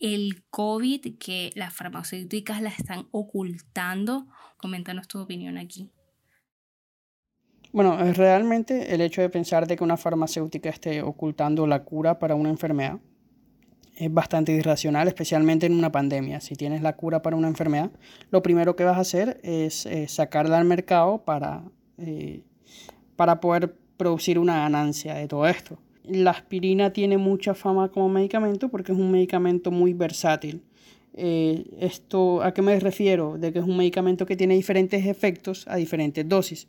el 0.00 0.44
COVID, 0.50 1.18
que 1.18 1.50
las 1.54 1.72
farmacéuticas 1.74 2.60
la 2.60 2.70
están 2.70 3.06
ocultando. 3.10 4.26
Coméntanos 4.56 5.08
tu 5.08 5.20
opinión 5.20 5.58
aquí. 5.58 5.90
Bueno, 7.72 7.96
realmente 8.12 8.94
el 8.94 9.00
hecho 9.00 9.22
de 9.22 9.30
pensar 9.30 9.66
de 9.66 9.76
que 9.76 9.84
una 9.84 9.96
farmacéutica 9.96 10.68
esté 10.68 11.02
ocultando 11.02 11.66
la 11.66 11.84
cura 11.84 12.18
para 12.18 12.34
una 12.34 12.50
enfermedad 12.50 13.00
es 13.96 14.12
bastante 14.12 14.52
irracional, 14.52 15.08
especialmente 15.08 15.66
en 15.66 15.74
una 15.74 15.92
pandemia. 15.92 16.40
Si 16.40 16.54
tienes 16.54 16.82
la 16.82 16.96
cura 16.96 17.22
para 17.22 17.36
una 17.36 17.48
enfermedad, 17.48 17.90
lo 18.30 18.42
primero 18.42 18.74
que 18.76 18.84
vas 18.84 18.96
a 18.96 19.00
hacer 19.00 19.40
es 19.42 19.86
eh, 19.86 20.08
sacarla 20.08 20.58
al 20.58 20.64
mercado 20.64 21.24
para, 21.24 21.64
eh, 21.98 22.42
para 23.16 23.40
poder 23.40 23.76
producir 23.96 24.38
una 24.38 24.58
ganancia 24.58 25.14
de 25.14 25.28
todo 25.28 25.46
esto. 25.46 25.78
La 26.04 26.32
aspirina 26.32 26.92
tiene 26.92 27.16
mucha 27.16 27.54
fama 27.54 27.90
como 27.90 28.08
medicamento 28.08 28.68
porque 28.68 28.92
es 28.92 28.98
un 28.98 29.10
medicamento 29.10 29.70
muy 29.70 29.92
versátil. 29.94 30.62
Eh, 31.14 31.64
esto, 31.78 32.42
¿A 32.42 32.54
qué 32.54 32.62
me 32.62 32.78
refiero? 32.80 33.36
De 33.38 33.52
que 33.52 33.58
es 33.58 33.64
un 33.64 33.76
medicamento 33.76 34.24
que 34.26 34.36
tiene 34.36 34.54
diferentes 34.54 35.06
efectos 35.06 35.66
a 35.68 35.76
diferentes 35.76 36.28
dosis. 36.28 36.68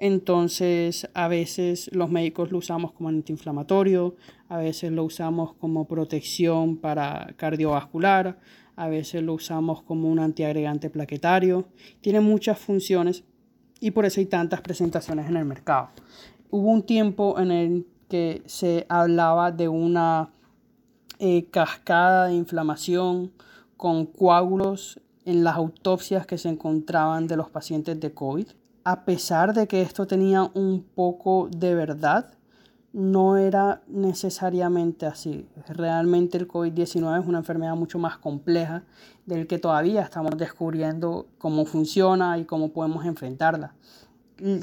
Entonces, 0.00 1.08
a 1.14 1.28
veces 1.28 1.88
los 1.92 2.10
médicos 2.10 2.50
lo 2.50 2.58
usamos 2.58 2.92
como 2.92 3.08
antiinflamatorio, 3.10 4.16
a 4.48 4.58
veces 4.58 4.90
lo 4.90 5.04
usamos 5.04 5.54
como 5.54 5.86
protección 5.86 6.76
para 6.78 7.32
cardiovascular, 7.36 8.38
a 8.76 8.88
veces 8.88 9.22
lo 9.22 9.34
usamos 9.34 9.82
como 9.82 10.08
un 10.08 10.18
antiagregante 10.18 10.90
plaquetario. 10.90 11.68
Tiene 12.00 12.20
muchas 12.20 12.58
funciones 12.58 13.22
y 13.80 13.92
por 13.92 14.04
eso 14.04 14.20
hay 14.20 14.26
tantas 14.26 14.60
presentaciones 14.62 15.28
en 15.28 15.36
el 15.36 15.44
mercado. 15.44 15.90
Hubo 16.50 16.70
un 16.70 16.82
tiempo 16.82 17.38
en 17.38 17.50
el 17.52 17.86
que 18.08 18.42
se 18.46 18.86
hablaba 18.88 19.52
de 19.52 19.68
una 19.68 20.30
eh, 21.18 21.46
cascada 21.50 22.26
de 22.26 22.34
inflamación 22.34 23.32
con 23.76 24.06
coágulos 24.06 25.00
en 25.24 25.44
las 25.44 25.56
autopsias 25.56 26.26
que 26.26 26.38
se 26.38 26.48
encontraban 26.48 27.26
de 27.26 27.36
los 27.36 27.50
pacientes 27.50 27.98
de 27.98 28.12
COVID 28.12 28.46
a 28.84 29.04
pesar 29.06 29.54
de 29.54 29.66
que 29.66 29.80
esto 29.82 30.06
tenía 30.06 30.50
un 30.54 30.84
poco 30.94 31.48
de 31.50 31.74
verdad, 31.74 32.34
no 32.92 33.36
era 33.36 33.82
necesariamente 33.88 35.06
así. 35.06 35.48
Realmente 35.66 36.38
el 36.38 36.46
COVID-19 36.46 37.20
es 37.20 37.26
una 37.26 37.38
enfermedad 37.38 37.74
mucho 37.74 37.98
más 37.98 38.18
compleja 38.18 38.84
del 39.26 39.46
que 39.46 39.58
todavía 39.58 40.02
estamos 40.02 40.36
descubriendo 40.36 41.26
cómo 41.38 41.64
funciona 41.64 42.38
y 42.38 42.44
cómo 42.44 42.72
podemos 42.72 43.04
enfrentarla. 43.04 43.74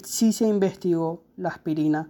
Sí 0.03 0.31
se 0.31 0.47
investigó 0.47 1.23
la 1.35 1.49
aspirina 1.49 2.09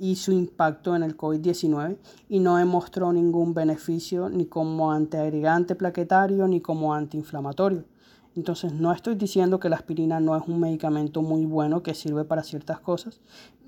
y 0.00 0.16
su 0.16 0.32
impacto 0.32 0.94
en 0.96 1.02
el 1.02 1.16
COVID-19 1.16 1.96
y 2.28 2.40
no 2.40 2.56
demostró 2.56 3.12
ningún 3.12 3.54
beneficio 3.54 4.28
ni 4.28 4.46
como 4.46 4.92
antiagregante 4.92 5.74
plaquetario 5.74 6.46
ni 6.48 6.60
como 6.60 6.94
antiinflamatorio. 6.94 7.84
Entonces 8.36 8.72
no 8.72 8.92
estoy 8.92 9.16
diciendo 9.16 9.58
que 9.58 9.68
la 9.68 9.76
aspirina 9.76 10.20
no 10.20 10.36
es 10.36 10.46
un 10.46 10.60
medicamento 10.60 11.22
muy 11.22 11.44
bueno 11.44 11.82
que 11.82 11.94
sirve 11.94 12.24
para 12.24 12.42
ciertas 12.42 12.78
cosas, 12.78 13.20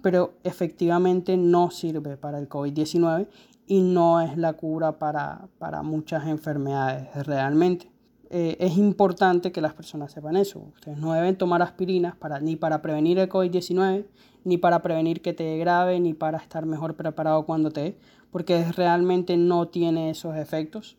pero 0.03 0.35
efectivamente 0.45 1.37
no 1.37 1.71
sirve 1.71 2.17
para 2.17 2.39
el 2.39 2.49
COVID-19 2.49 3.27
y 3.67 3.83
no 3.83 4.21
es 4.21 4.37
la 4.37 4.55
cura 4.55 4.99
para, 4.99 5.49
muchas 5.83 6.27
enfermedades 6.27 7.27
realmente. 7.27 7.91
Eh, 8.33 8.57
es 8.61 8.77
importante 8.77 9.51
que 9.51 9.61
las 9.61 9.75
personas 9.75 10.13
sepan 10.13 10.37
eso. 10.37 10.61
Ustedes 10.75 10.99
no 10.99 11.13
deben 11.13 11.37
tomar 11.37 11.63
aspirinas 11.63 12.15
para, 12.15 12.39
ni 12.39 12.55
para 12.55 12.81
prevenir 12.81 13.19
el 13.19 13.29
COVID-19, 13.29 14.07
ni 14.45 14.57
para 14.57 14.83
prevenir 14.83 15.21
que 15.21 15.33
te 15.33 15.43
dé 15.43 15.59
grave, 15.59 15.99
ni 15.99 16.15
para 16.15 16.39
estar 16.39 16.65
mejor 16.65 16.95
preparado 16.95 17.45
cuando 17.45 17.73
te 17.73 17.81
dé, 17.81 17.99
porque 18.31 18.65
realmente 18.73 19.37
no 19.37 19.67
tiene 19.67 20.11
esos 20.11 20.37
efectos. 20.37 20.97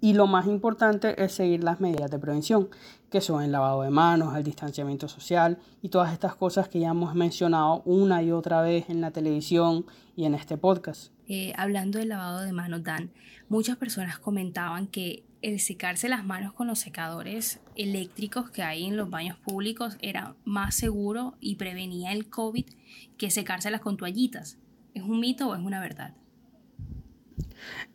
Y 0.00 0.14
lo 0.14 0.28
más 0.28 0.46
importante 0.46 1.20
es 1.22 1.32
seguir 1.32 1.64
las 1.64 1.80
medidas 1.80 2.10
de 2.10 2.20
prevención, 2.20 2.68
que 3.10 3.20
son 3.20 3.42
el 3.42 3.50
lavado 3.50 3.82
de 3.82 3.90
manos, 3.90 4.36
el 4.36 4.44
distanciamiento 4.44 5.08
social 5.08 5.58
y 5.80 5.88
todas 5.88 6.12
estas 6.12 6.36
cosas 6.36 6.68
que 6.68 6.80
ya 6.80 6.90
hemos 6.90 7.14
mencionado 7.14 7.82
una 7.84 8.22
y 8.22 8.30
otra 8.30 8.62
vez 8.62 8.90
en 8.90 9.00
la 9.00 9.10
televisión 9.10 9.86
y 10.16 10.24
en 10.24 10.34
este 10.34 10.56
podcast. 10.56 11.12
Eh, 11.28 11.52
hablando 11.56 11.98
del 11.98 12.08
lavado 12.08 12.40
de 12.40 12.52
manos, 12.52 12.82
Dan, 12.82 13.10
muchas 13.48 13.76
personas 13.76 14.18
comentaban 14.18 14.86
que 14.86 15.24
el 15.42 15.60
secarse 15.60 16.08
las 16.08 16.24
manos 16.24 16.52
con 16.52 16.66
los 16.66 16.78
secadores 16.78 17.60
eléctricos 17.76 18.50
que 18.50 18.62
hay 18.62 18.84
en 18.84 18.96
los 18.96 19.10
baños 19.10 19.36
públicos 19.38 19.96
era 20.00 20.34
más 20.44 20.74
seguro 20.74 21.36
y 21.40 21.56
prevenía 21.56 22.12
el 22.12 22.30
COVID 22.30 22.66
que 23.18 23.30
secárselas 23.30 23.80
con 23.80 23.96
toallitas. 23.96 24.58
¿Es 24.94 25.02
un 25.02 25.20
mito 25.20 25.48
o 25.48 25.54
es 25.54 25.60
una 25.60 25.80
verdad? 25.80 26.14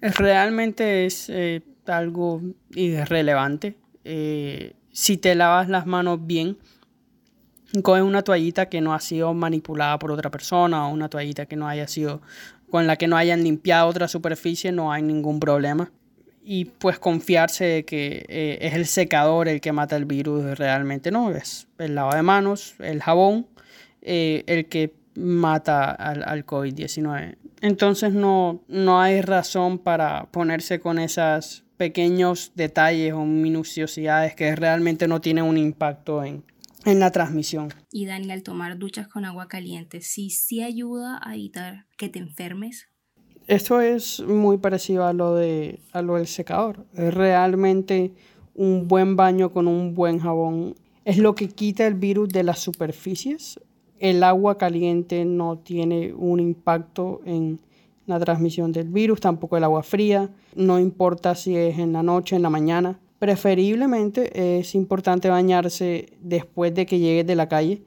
Realmente 0.01 1.05
es... 1.05 1.29
Eh, 1.29 1.63
algo 1.89 2.41
irrelevante. 2.75 3.77
Eh, 4.03 4.73
si 4.91 5.17
te 5.17 5.35
lavas 5.35 5.69
las 5.69 5.85
manos 5.85 6.25
bien, 6.25 6.57
coges 7.83 8.03
una 8.03 8.23
toallita 8.23 8.67
que 8.67 8.81
no 8.81 8.93
ha 8.93 8.99
sido 8.99 9.33
manipulada 9.33 9.99
por 9.99 10.11
otra 10.11 10.31
persona 10.31 10.87
o 10.87 10.93
una 10.93 11.09
toallita 11.09 11.45
que 11.45 11.55
no 11.55 11.67
haya 11.67 11.87
sido 11.87 12.21
con 12.69 12.87
la 12.87 12.97
que 12.97 13.07
no 13.07 13.15
hayan 13.15 13.43
limpiado 13.43 13.87
otra 13.87 14.07
superficie, 14.07 14.71
no 14.71 14.91
hay 14.91 15.01
ningún 15.01 15.39
problema. 15.39 15.91
Y 16.49 16.63
pues 16.65 16.97
confiarse 16.97 17.65
de 17.65 17.83
que 17.83 18.25
eh, 18.29 18.59
es 18.61 18.73
el 18.73 18.85
secador 18.85 19.49
el 19.49 19.59
que 19.59 19.73
mata 19.73 19.97
el 19.97 20.05
virus 20.05 20.57
realmente 20.57 21.11
no, 21.11 21.29
es 21.31 21.67
el 21.77 21.93
lavado 21.93 22.15
de 22.15 22.23
manos, 22.23 22.75
el 22.79 23.01
jabón, 23.01 23.47
eh, 24.01 24.45
el 24.47 24.67
que 24.67 24.93
mata 25.15 25.91
al, 25.91 26.23
al 26.23 26.45
COVID-19. 26.45 27.35
Entonces 27.59 28.13
no, 28.13 28.63
no 28.69 29.01
hay 29.01 29.19
razón 29.21 29.77
para 29.77 30.27
ponerse 30.31 30.79
con 30.79 30.99
esas 30.99 31.65
pequeños 31.77 32.51
detalles 32.55 33.13
o 33.13 33.23
minuciosidades 33.23 34.35
que 34.35 34.55
realmente 34.55 35.07
no 35.07 35.21
tienen 35.21 35.45
un 35.45 35.57
impacto 35.57 36.23
en, 36.23 36.43
la 36.85 37.11
transmisión. 37.11 37.73
Y 37.91 38.05
Daniel, 38.05 38.43
tomar 38.43 38.77
duchas 38.77 39.09
con 39.09 39.25
agua 39.25 39.49
caliente, 39.49 39.99
¿sí, 39.99 40.29
sí 40.29 40.63
ayuda 40.63 41.19
a 41.21 41.35
evitar 41.35 41.85
que 41.97 42.07
te 42.07 42.19
enfermes? 42.19 42.87
Esto 43.47 43.81
es 43.81 44.19
muy 44.19 44.57
parecido 44.57 45.05
a 45.05 45.13
lo, 45.13 45.35
de, 45.35 45.79
a 45.93 46.01
lo 46.01 46.15
del 46.15 46.27
secador. 46.27 46.85
Es 46.93 47.13
realmente 47.13 48.13
un 48.53 48.87
buen 48.87 49.15
baño 49.15 49.51
con 49.51 49.67
un 49.67 49.95
buen 49.95 50.19
jabón 50.19 50.75
es 51.07 51.17
lo 51.17 51.35
que 51.35 51.47
quita 51.47 51.87
el 51.87 51.93
virus 51.93 52.27
de 52.27 52.43
las 52.43 52.59
superficies. 52.59 53.61
El 53.97 54.23
agua 54.23 54.57
caliente 54.57 55.23
no 55.23 55.57
tiene 55.57 56.13
un 56.13 56.41
impacto 56.41 57.21
en 57.23 57.61
la 58.07 58.19
transmisión 58.19 58.73
del 58.73 58.89
virus, 58.89 59.21
tampoco 59.21 59.55
el 59.55 59.63
agua 59.63 59.83
fría, 59.83 60.29
no 60.53 60.77
importa 60.79 61.33
si 61.33 61.55
es 61.55 61.79
en 61.79 61.93
la 61.93 62.03
noche, 62.03 62.35
en 62.35 62.41
la 62.41 62.49
mañana. 62.49 62.99
Preferiblemente 63.19 64.59
es 64.59 64.75
importante 64.75 65.29
bañarse 65.29 66.07
después 66.19 66.75
de 66.75 66.85
que 66.85 66.99
llegues 66.99 67.25
de 67.25 67.35
la 67.37 67.47
calle, 67.47 67.83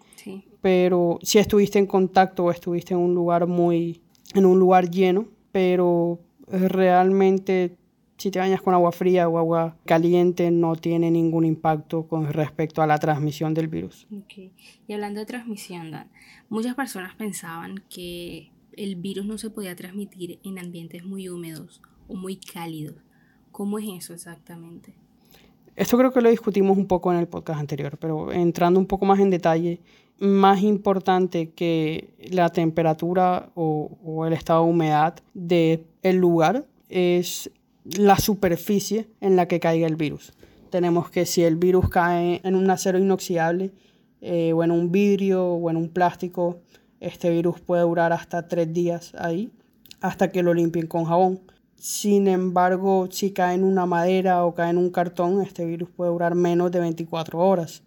pero 0.62 1.18
si 1.20 1.38
estuviste 1.38 1.79
en 1.79 1.87
contacto 1.87 2.46
o 2.46 2.51
estuviste 2.51 2.94
en 2.94 3.01
un 3.01 3.14
lugar 3.14 3.46
muy, 3.46 4.01
en 4.35 4.46
un 4.46 4.59
lugar 4.59 4.90
lleno, 4.90 5.27
pero 5.53 6.21
realmente 6.49 7.77
si 8.21 8.31
te 8.31 8.39
bañas 8.39 8.61
con 8.61 8.75
agua 8.75 8.93
fría 8.93 9.29
o 9.29 9.39
agua 9.39 9.77
caliente 9.87 10.51
no 10.51 10.77
tiene 10.77 11.11
ningún 11.11 11.47
impacto 11.47 12.07
con 12.07 12.31
respecto 12.31 12.83
a 12.83 12.87
la 12.87 12.99
transmisión 12.99 13.55
del 13.55 13.69
virus. 13.69 14.07
Y 14.87 14.93
hablando 14.93 15.21
de 15.21 15.27
transmisión, 15.27 15.91
Dan, 15.91 16.11
muchas 16.51 16.75
personas 16.75 17.15
pensaban 17.15 17.83
que 17.89 18.51
el 18.77 18.97
virus 18.97 19.25
no 19.25 19.39
se 19.39 19.49
podía 19.49 19.75
transmitir 19.75 20.39
en 20.45 20.59
ambientes 20.59 21.05
muy 21.05 21.31
húmedos 21.31 21.81
o 22.09 22.15
muy 22.15 22.37
cálidos. 22.37 22.97
¿Cómo 23.53 23.79
es 23.79 23.87
eso 23.89 24.13
exactamente? 24.13 24.95
Esto 25.76 25.96
creo 25.96 26.12
que 26.12 26.20
lo 26.20 26.30
discutimos 26.30 26.76
un 26.76 26.87
poco 26.87 27.12
en 27.12 27.18
el 27.18 27.28
podcast 27.28 27.61
anterior, 27.61 27.96
pero 27.98 28.33
entrando 28.33 28.78
un 28.78 28.87
poco 28.87 29.06
más 29.06 29.18
en 29.20 29.30
detalle, 29.30 29.80
más 30.18 30.62
importante 30.62 31.50
que 31.50 32.11
la 32.30 32.50
temperatura 32.50 33.50
o, 33.54 34.24
el 34.26 34.35
estado 34.35 34.64
de 34.64 34.70
humedad 34.70 35.14
del 35.33 35.87
el 36.02 36.16
lugar 36.16 36.66
es 36.88 37.50
la 37.85 38.18
superficie 38.18 39.09
en 39.20 39.37
la 39.37 39.48
que 39.48 39.61
caiga 39.61 39.87
el 39.87 39.96
virus. 39.96 40.35
Tenemos 40.68 41.11
que 41.11 41.24
si 41.24 41.42
el 41.42 41.56
virus 41.56 41.88
cae 41.88 42.40
en 42.44 42.54
un 42.54 42.68
acero 42.70 42.98
inoxidable 42.98 43.72
eh, 44.20 44.52
o 44.52 44.62
en 44.62 44.70
un 44.70 44.92
vidrio 44.92 45.44
o 45.54 45.70
en 45.70 45.76
un 45.76 45.88
plástico, 45.88 46.61
Este 47.00 47.30
virus 47.30 47.61
puede 47.61 47.83
durar 47.83 48.12
hasta 48.12 48.46
tres 48.46 48.70
días 48.74 49.14
ahí, 49.16 49.50
hasta 50.02 50.30
que 50.30 50.42
lo 50.42 50.52
limpien 50.52 50.87
con 50.87 51.06
jabón. 51.06 51.40
Sin 51.81 52.29
embargo, 52.29 53.09
si 53.11 53.31
cae 53.31 53.55
en 53.55 53.64
una 53.64 53.87
madera 53.87 54.45
o 54.45 54.53
cae 54.53 54.69
en 54.69 54.77
un 54.77 54.90
cartón, 54.90 55.40
este 55.40 55.64
virus 55.64 55.88
puede 55.88 56.11
durar 56.11 56.35
menos 56.35 56.71
de 56.71 56.79
24 56.79 57.38
horas. 57.38 57.85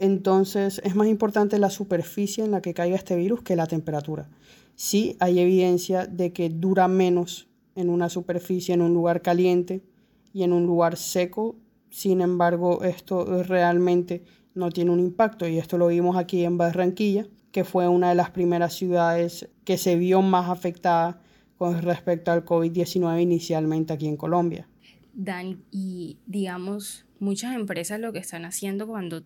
Entonces 0.00 0.82
es 0.84 0.96
más 0.96 1.06
importante 1.06 1.60
la 1.60 1.70
superficie 1.70 2.44
en 2.44 2.50
la 2.50 2.60
que 2.60 2.74
caiga 2.74 2.96
este 2.96 3.14
virus 3.14 3.42
que 3.42 3.54
la 3.54 3.68
temperatura. 3.68 4.28
Sí 4.74 5.16
hay 5.20 5.38
evidencia 5.38 6.04
de 6.04 6.32
que 6.32 6.48
dura 6.48 6.88
menos 6.88 7.46
en 7.76 7.90
una 7.90 8.08
superficie, 8.08 8.74
en 8.74 8.82
un 8.82 8.92
lugar 8.92 9.22
caliente 9.22 9.84
y 10.32 10.42
en 10.42 10.52
un 10.52 10.66
lugar 10.66 10.96
seco. 10.96 11.54
Sin 11.90 12.22
embargo, 12.22 12.82
esto 12.82 13.44
realmente 13.44 14.24
no 14.56 14.70
tiene 14.70 14.90
un 14.90 14.98
impacto 14.98 15.46
y 15.46 15.58
esto 15.58 15.78
lo 15.78 15.86
vimos 15.86 16.16
aquí 16.16 16.44
en 16.44 16.58
Barranquilla, 16.58 17.28
que 17.52 17.62
fue 17.62 17.86
una 17.86 18.08
de 18.08 18.16
las 18.16 18.30
primeras 18.30 18.74
ciudades 18.74 19.48
que 19.64 19.78
se 19.78 19.94
vio 19.94 20.22
más 20.22 20.50
afectada 20.50 21.21
con 21.62 21.80
respecto 21.80 22.32
al 22.32 22.44
COVID-19 22.44 23.22
inicialmente 23.22 23.92
aquí 23.92 24.08
en 24.08 24.16
Colombia. 24.16 24.68
Dan, 25.14 25.62
y 25.70 26.18
digamos, 26.26 27.06
muchas 27.20 27.54
empresas 27.54 28.00
lo 28.00 28.12
que 28.12 28.18
están 28.18 28.44
haciendo 28.44 28.88
cuando 28.88 29.22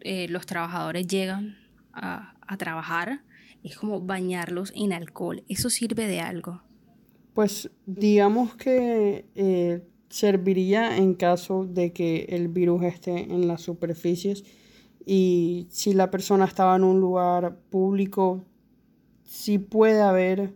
eh, 0.00 0.28
los 0.28 0.44
trabajadores 0.44 1.06
llegan 1.06 1.56
a, 1.94 2.34
trabajar 2.58 3.22
es 3.64 3.74
como 3.74 4.02
bañarlos 4.02 4.70
en 4.76 4.92
alcohol. 4.92 5.42
¿Eso 5.48 5.70
sirve 5.70 6.06
de 6.06 6.20
algo? 6.20 6.60
Pues 7.32 7.70
digamos 7.86 8.54
que 8.54 9.24
eh, 9.34 9.82
serviría 10.10 10.94
en 10.98 11.14
caso 11.14 11.64
de 11.64 11.94
que 11.94 12.26
el 12.28 12.48
virus 12.48 12.82
esté 12.82 13.32
en 13.32 13.48
las 13.48 13.62
superficies 13.62 14.44
y 15.06 15.68
si 15.70 15.94
la 15.94 16.10
persona 16.10 16.44
estaba 16.44 16.76
en 16.76 16.84
un 16.84 17.00
lugar 17.00 17.56
público, 17.70 18.44
sí 19.24 19.58
puede 19.58 20.02
haber 20.02 20.52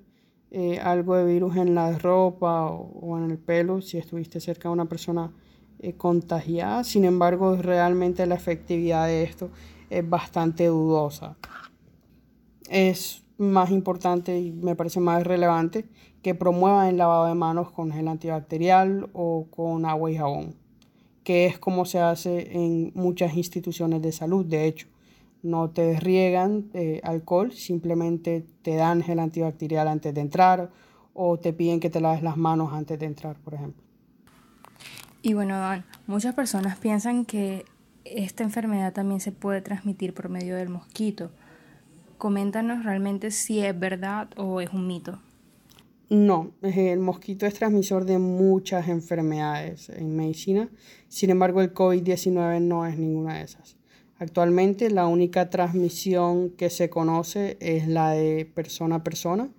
eh, 0.55 0.79
algo 0.81 1.17
de 1.17 1.25
virus 1.25 1.57
en 1.57 1.75
la 1.75 1.97
ropa 1.97 2.67
o, 2.67 3.17
en 3.17 3.31
el 3.31 3.39
pelo 3.39 3.81
si 3.81 3.97
estuviste 3.97 4.39
cerca 4.39 4.69
de 4.69 4.75
una 4.75 4.85
persona 4.85 5.33
eh, 5.79 5.95
contagiada. 5.95 6.85
Sin 6.85 7.07
embargo, 7.07 7.57
realmente 7.57 8.27
la 8.27 8.35
efectividad 8.35 9.07
de 9.07 9.23
esto 9.23 9.49
es 9.89 10.07
bastante 10.07 10.67
dudosa. 10.67 11.39
Es 12.69 13.25
más 13.39 13.71
importante 13.71 14.39
y 14.39 14.53
me 14.53 14.77
parece 14.77 15.01
más 15.01 15.25
relevante 15.25 15.87
que 16.21 16.35
promuevan 16.35 16.89
el 16.89 16.99
lavado 16.99 17.29
de 17.29 17.35
manos 17.35 17.71
con 17.71 17.91
gel 17.91 18.07
antibacterial 18.09 19.09
o 19.15 19.47
con 19.51 19.87
agua 19.87 20.11
y 20.11 20.17
jabón, 20.17 20.55
que 21.25 21.47
es 21.47 21.59
como 21.59 21.87
se 21.87 21.99
hace 21.99 22.55
en 22.55 22.93
muchas 22.95 23.39
instituciones 23.39 24.03
de 24.03 24.13
salud, 24.13 24.45
de 24.45 24.67
hecho 24.67 24.92
no 25.43 25.71
te 25.71 25.99
riegan 25.99 26.71
eh, 26.73 27.01
alcohol, 27.03 27.53
simplemente 27.53 28.47
te 28.63 28.77
dan 28.77 29.03
gel 29.03 29.19
antibacterial 29.19 29.89
antes 29.89 30.15
de 30.15 30.21
entrar 30.21 30.71
o 31.15 31.39
te 31.39 31.53
piden 31.53 31.81
que 31.81 31.91
te 31.91 32.01
laves 32.01 32.23
las 32.23 32.37
manos 32.37 32.73
antes 32.73 32.99
de 32.99 33.07
entrar, 33.07 33.37
por 33.37 33.55
ejemplo. 33.55 33.83
Y 35.23 35.35
bueno, 35.35 35.59
Dan, 35.59 35.85
muchas 36.07 36.35
personas 36.35 36.79
piensan 36.79 37.25
que 37.25 37.65
esta 38.05 38.43
enfermedad 38.43 38.93
también 38.93 39.21
se 39.21 39.33
puede 39.33 39.61
transmitir 39.61 40.15
por 40.15 40.29
medio 40.29 40.57
del 40.57 40.69
mosquito. 40.69 41.31
Coméntanos 42.19 42.85
realmente 42.85 43.31
si 43.31 43.61
es 43.61 43.79
verdad 43.79 44.29
o 44.37 44.61
es 44.61 44.71
un 44.73 44.87
mito. 44.87 45.21
No, 46.09 46.53
el 46.61 46.99
mosquito 46.99 47.47
es 47.47 47.55
transmisor 47.55 48.05
de 48.05 48.19
muchas 48.19 48.89
enfermedades 48.89 49.89
en 49.89 50.15
medicina, 50.15 50.69
sin 51.09 51.31
embargo 51.31 51.63
el 51.63 51.73
COVID-19 51.73 52.61
no 52.61 52.85
es 52.85 52.99
ninguna 52.99 53.39
de 53.39 53.45
esas. 53.45 53.77
Actualmente 54.23 54.89
la 54.89 55.09
única 55.09 55.51
transmisión 55.51 56.51
que 56.51 56.71
se 56.71 56.89
conoce 56.89 57.57
es 57.59 57.89
la 57.89 58.13
de 58.13 58.45
persona 58.45 58.97
a 58.97 59.03
persona 59.03 59.51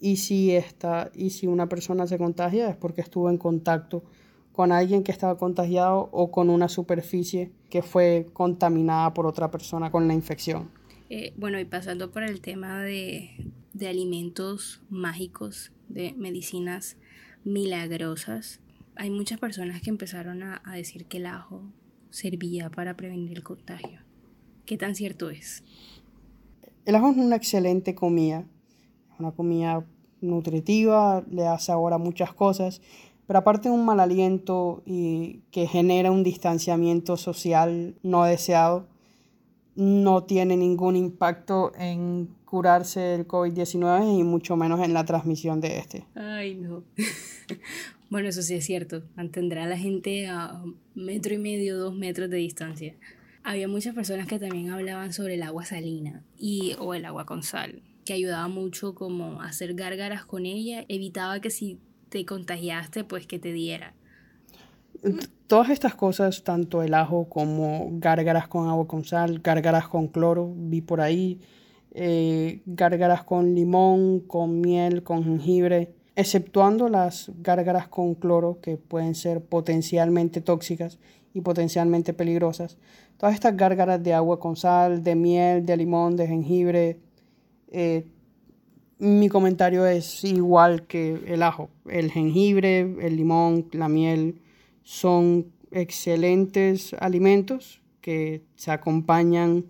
y 0.00 0.18
si, 0.18 0.52
esta, 0.52 1.10
y 1.16 1.30
si 1.30 1.48
una 1.48 1.68
persona 1.68 2.06
se 2.06 2.16
contagia 2.16 2.70
es 2.70 2.76
porque 2.76 3.00
estuvo 3.00 3.28
en 3.28 3.38
contacto 3.38 4.04
con 4.52 4.70
alguien 4.70 5.02
que 5.02 5.10
estaba 5.10 5.36
contagiado 5.36 6.10
o 6.12 6.30
con 6.30 6.48
una 6.48 6.68
superficie 6.68 7.50
que 7.70 7.82
fue 7.82 8.28
contaminada 8.32 9.12
por 9.14 9.26
otra 9.26 9.50
persona 9.50 9.90
con 9.90 10.06
la 10.06 10.14
infección. 10.14 10.70
Eh, 11.10 11.32
bueno, 11.36 11.58
y 11.58 11.64
pasando 11.64 12.12
por 12.12 12.22
el 12.22 12.40
tema 12.40 12.84
de, 12.84 13.50
de 13.72 13.88
alimentos 13.88 14.80
mágicos, 14.90 15.72
de 15.88 16.12
medicinas 16.12 16.98
milagrosas, 17.42 18.60
hay 18.94 19.10
muchas 19.10 19.40
personas 19.40 19.82
que 19.82 19.90
empezaron 19.90 20.44
a, 20.44 20.62
a 20.64 20.76
decir 20.76 21.06
que 21.06 21.16
el 21.16 21.26
ajo 21.26 21.64
servía 22.14 22.70
para 22.70 22.96
prevenir 22.96 23.32
el 23.32 23.42
contagio. 23.42 23.98
¿Qué 24.66 24.78
tan 24.78 24.94
cierto 24.94 25.30
es? 25.30 25.64
El 26.84 26.94
ajo 26.94 27.10
es 27.10 27.16
una 27.16 27.34
excelente 27.34 27.96
comida, 27.96 28.46
una 29.18 29.32
comida 29.32 29.84
nutritiva, 30.20 31.24
le 31.28 31.42
da 31.42 31.58
sabor 31.58 31.92
a 31.92 31.98
muchas 31.98 32.32
cosas, 32.32 32.80
pero 33.26 33.40
aparte 33.40 33.68
de 33.68 33.74
un 33.74 33.84
mal 33.84 33.98
aliento 33.98 34.82
y 34.86 35.40
que 35.50 35.66
genera 35.66 36.12
un 36.12 36.22
distanciamiento 36.22 37.16
social 37.16 37.96
no 38.04 38.22
deseado, 38.24 38.86
no 39.74 40.22
tiene 40.22 40.56
ningún 40.56 40.94
impacto 40.94 41.72
en 41.76 42.28
curarse 42.54 43.00
del 43.00 43.26
COVID-19 43.26 44.20
y 44.20 44.22
mucho 44.22 44.56
menos 44.56 44.80
en 44.80 44.94
la 44.94 45.04
transmisión 45.04 45.60
de 45.60 45.78
este. 45.78 46.06
Ay, 46.14 46.54
no. 46.54 46.84
bueno, 48.10 48.28
eso 48.28 48.42
sí 48.42 48.54
es 48.54 48.64
cierto. 48.64 49.02
Mantendrá 49.16 49.64
a 49.64 49.66
la 49.66 49.76
gente 49.76 50.28
a 50.28 50.62
metro 50.94 51.34
y 51.34 51.38
medio, 51.38 51.76
dos 51.76 51.94
metros 51.94 52.30
de 52.30 52.36
distancia 52.36 52.94
había 53.44 53.68
muchas 53.68 53.94
personas 53.94 54.26
que 54.26 54.38
también 54.38 54.70
hablaban 54.70 55.12
sobre 55.12 55.34
el 55.34 55.42
agua 55.42 55.64
salina 55.66 56.22
y, 56.38 56.74
o 56.80 56.94
el 56.94 57.04
agua 57.04 57.26
con 57.26 57.42
sal, 57.42 57.82
que 58.04 58.14
ayudaba 58.14 58.48
mucho 58.48 58.94
como 58.94 59.42
a 59.42 59.48
hacer 59.48 59.74
gárgaras 59.74 60.24
con 60.24 60.46
ella, 60.46 60.84
evitaba 60.88 61.40
que 61.40 61.50
si 61.50 61.78
te 62.08 62.24
contagiaste, 62.24 63.04
pues 63.04 63.26
que 63.26 63.38
te 63.38 63.52
diera. 63.52 63.92
Todas 65.46 65.68
estas 65.68 65.94
cosas, 65.94 66.42
tanto 66.42 66.82
el 66.82 66.94
ajo 66.94 67.28
como 67.28 67.90
gárgaras 67.98 68.48
con 68.48 68.66
agua 68.68 68.88
con 68.88 69.04
sal, 69.04 69.40
gárgaras 69.40 69.88
con 69.88 70.08
cloro, 70.08 70.54
vi 70.56 70.80
por 70.80 71.02
ahí, 71.02 71.40
eh, 71.94 72.62
gárgaras 72.66 73.22
con 73.24 73.54
limón, 73.54 74.20
con 74.20 74.60
miel, 74.60 75.02
con 75.02 75.24
jengibre, 75.24 75.94
exceptuando 76.16 76.88
las 76.88 77.30
gárgaras 77.40 77.88
con 77.88 78.14
cloro 78.14 78.60
que 78.60 78.76
pueden 78.76 79.14
ser 79.14 79.44
potencialmente 79.44 80.40
tóxicas 80.40 80.98
y 81.32 81.40
potencialmente 81.40 82.12
peligrosas. 82.12 82.78
Todas 83.16 83.34
estas 83.34 83.56
gárgaras 83.56 84.02
de 84.02 84.12
agua 84.12 84.40
con 84.40 84.56
sal, 84.56 85.02
de 85.02 85.14
miel, 85.14 85.64
de 85.64 85.76
limón, 85.76 86.16
de 86.16 86.26
jengibre, 86.26 86.98
eh, 87.70 88.06
mi 88.98 89.28
comentario 89.28 89.86
es 89.86 90.24
igual 90.24 90.86
que 90.86 91.20
el 91.26 91.42
ajo. 91.42 91.68
El 91.88 92.10
jengibre, 92.10 92.80
el 92.80 93.16
limón, 93.16 93.68
la 93.72 93.88
miel 93.88 94.40
son 94.82 95.52
excelentes 95.70 96.94
alimentos 96.94 97.82
que 98.00 98.42
se 98.54 98.70
acompañan 98.70 99.64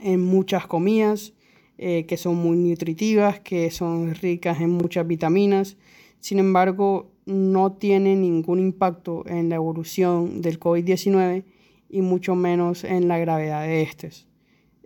en 0.00 0.22
muchas 0.22 0.66
comidas, 0.66 1.32
eh, 1.78 2.06
que 2.06 2.16
son 2.16 2.36
muy 2.36 2.56
nutritivas, 2.56 3.40
que 3.40 3.70
son 3.70 4.14
ricas 4.14 4.60
en 4.60 4.70
muchas 4.70 5.06
vitaminas. 5.06 5.76
Sin 6.20 6.38
embargo, 6.38 7.10
no 7.26 7.72
tiene 7.72 8.16
ningún 8.16 8.60
impacto 8.60 9.24
en 9.26 9.48
la 9.48 9.56
evolución 9.56 10.40
del 10.42 10.60
COVID-19 10.60 11.44
y 11.88 12.00
mucho 12.00 12.34
menos 12.34 12.84
en 12.84 13.08
la 13.08 13.18
gravedad 13.18 13.62
de 13.62 13.82
estos. 13.82 14.26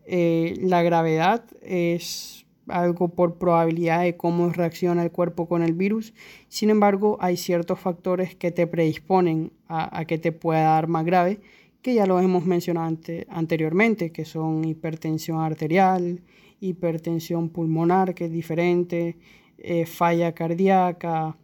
Eh, 0.06 0.54
la 0.60 0.82
gravedad 0.82 1.44
es 1.62 2.46
algo 2.70 3.08
por 3.08 3.36
probabilidad 3.38 4.02
de 4.02 4.16
cómo 4.16 4.48
reacciona 4.50 5.02
el 5.02 5.10
cuerpo 5.10 5.48
con 5.48 5.62
el 5.62 5.72
virus. 5.72 6.14
Sin 6.48 6.70
embargo, 6.70 7.18
hay 7.20 7.36
ciertos 7.36 7.78
factores 7.80 8.34
que 8.34 8.50
te 8.50 8.66
predisponen 8.66 9.52
a, 9.68 10.04
que 10.04 10.18
te 10.18 10.32
pueda 10.32 10.62
dar 10.62 10.88
más 10.88 11.04
grave, 11.04 11.40
que 11.82 11.94
ya 11.94 12.06
lo 12.06 12.20
hemos 12.20 12.44
mencionado 12.44 12.96
anteriormente, 13.28 14.12
que 14.12 14.24
son 14.24 14.64
hipertensión 14.64 15.40
arterial, 15.40 16.22
hipertensión 16.60 17.48
pulmonar, 17.48 18.14
que 18.14 18.26
es 18.26 18.32
diferente, 18.32 19.16
eh, 19.58 19.86
falla 19.86 20.32
cardíaca, 20.32 21.36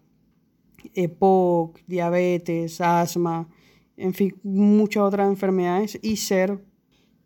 EPOC, 0.95 1.81
diabetes, 1.87 2.81
asma, 2.81 3.49
en 3.97 4.13
fin, 4.13 4.35
muchas 4.43 5.03
otras 5.03 5.29
enfermedades 5.29 5.99
y 6.03 6.17
ser 6.17 6.63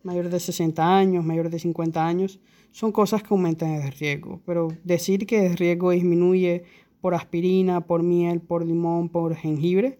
mayor 0.02 0.28
de 0.28 0.40
60 0.40 0.96
años, 0.96 1.24
mayor 1.24 1.50
de 1.50 1.58
50 1.58 2.06
años, 2.06 2.40
son 2.70 2.92
cosas 2.92 3.22
que 3.22 3.28
aumentan 3.30 3.70
el 3.70 3.92
riesgo. 3.92 4.40
Pero 4.46 4.68
decir 4.84 5.26
que 5.26 5.46
el 5.46 5.56
riesgo 5.56 5.90
disminuye 5.90 6.64
por 7.00 7.14
aspirina, 7.14 7.80
por 7.86 8.02
miel, 8.02 8.40
por 8.40 8.64
limón, 8.64 9.08
por 9.08 9.34
jengibre, 9.34 9.98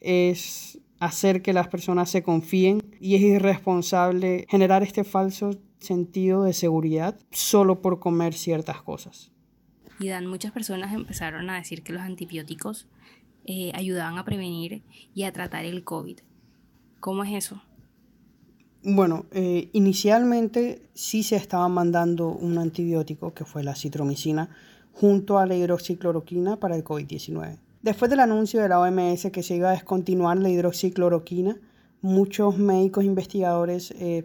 es 0.00 0.80
hacer 1.00 1.42
que 1.42 1.52
las 1.52 1.68
personas 1.68 2.10
se 2.10 2.22
confíen 2.22 2.82
y 3.00 3.14
es 3.14 3.22
irresponsable 3.22 4.46
generar 4.48 4.82
este 4.82 5.04
falso 5.04 5.50
sentido 5.78 6.42
de 6.42 6.52
seguridad 6.52 7.18
solo 7.30 7.80
por 7.80 8.00
comer 8.00 8.34
ciertas 8.34 8.82
cosas. 8.82 9.30
Y 10.00 10.08
Dan, 10.08 10.26
muchas 10.26 10.52
personas 10.52 10.94
empezaron 10.94 11.50
a 11.50 11.56
decir 11.56 11.82
que 11.82 11.92
los 11.92 12.02
antibióticos 12.02 12.88
eh, 13.46 13.72
ayudaban 13.74 14.18
a 14.18 14.24
prevenir 14.24 14.82
y 15.14 15.24
a 15.24 15.32
tratar 15.32 15.64
el 15.64 15.84
COVID. 15.84 16.18
¿Cómo 17.00 17.24
es 17.24 17.32
eso? 17.32 17.62
Bueno, 18.82 19.26
eh, 19.32 19.70
inicialmente 19.72 20.88
sí 20.94 21.22
se 21.22 21.36
estaba 21.36 21.68
mandando 21.68 22.28
un 22.28 22.58
antibiótico, 22.58 23.34
que 23.34 23.44
fue 23.44 23.64
la 23.64 23.74
citromicina, 23.74 24.50
junto 24.92 25.38
a 25.38 25.46
la 25.46 25.56
hidroxicloroquina 25.56 26.58
para 26.58 26.76
el 26.76 26.84
COVID-19. 26.84 27.58
Después 27.82 28.10
del 28.10 28.20
anuncio 28.20 28.60
de 28.60 28.68
la 28.68 28.80
OMS 28.80 29.30
que 29.30 29.42
se 29.42 29.56
iba 29.56 29.70
a 29.70 29.72
descontinuar 29.72 30.36
la 30.38 30.50
hidroxicloroquina, 30.50 31.60
muchos 32.00 32.58
médicos 32.58 33.04
investigadores 33.04 33.92
eh, 33.92 34.24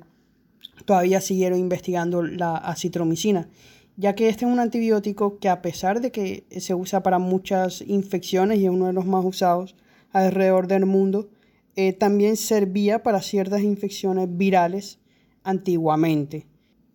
todavía 0.86 1.22
siguieron 1.22 1.60
investigando 1.60 2.24
la 2.24 2.56
acitromicina, 2.56 3.50
ya 3.96 4.16
que 4.16 4.30
este 4.30 4.46
es 4.46 4.52
un 4.52 4.60
antibiótico 4.60 5.38
que 5.38 5.50
a 5.50 5.62
pesar 5.62 6.02
de 6.02 6.12
que 6.12 6.46
se 6.58 6.74
usa 6.74 7.04
para 7.04 7.20
muchas 7.20 7.82
infecciones 7.82 8.60
y 8.60 8.66
es 8.66 8.72
uno 8.72 8.88
de 8.88 8.94
los 8.94 9.06
más 9.06 9.24
usados 9.24 9.76
alrededor 10.12 10.68
del 10.68 10.86
mundo, 10.86 11.30
eh, 11.76 11.94
también 11.94 12.38
servía 12.38 13.04
para 13.04 13.22
ciertas 13.22 13.62
infecciones 13.62 14.28
virales 14.36 15.00
antiguamente. 15.44 16.48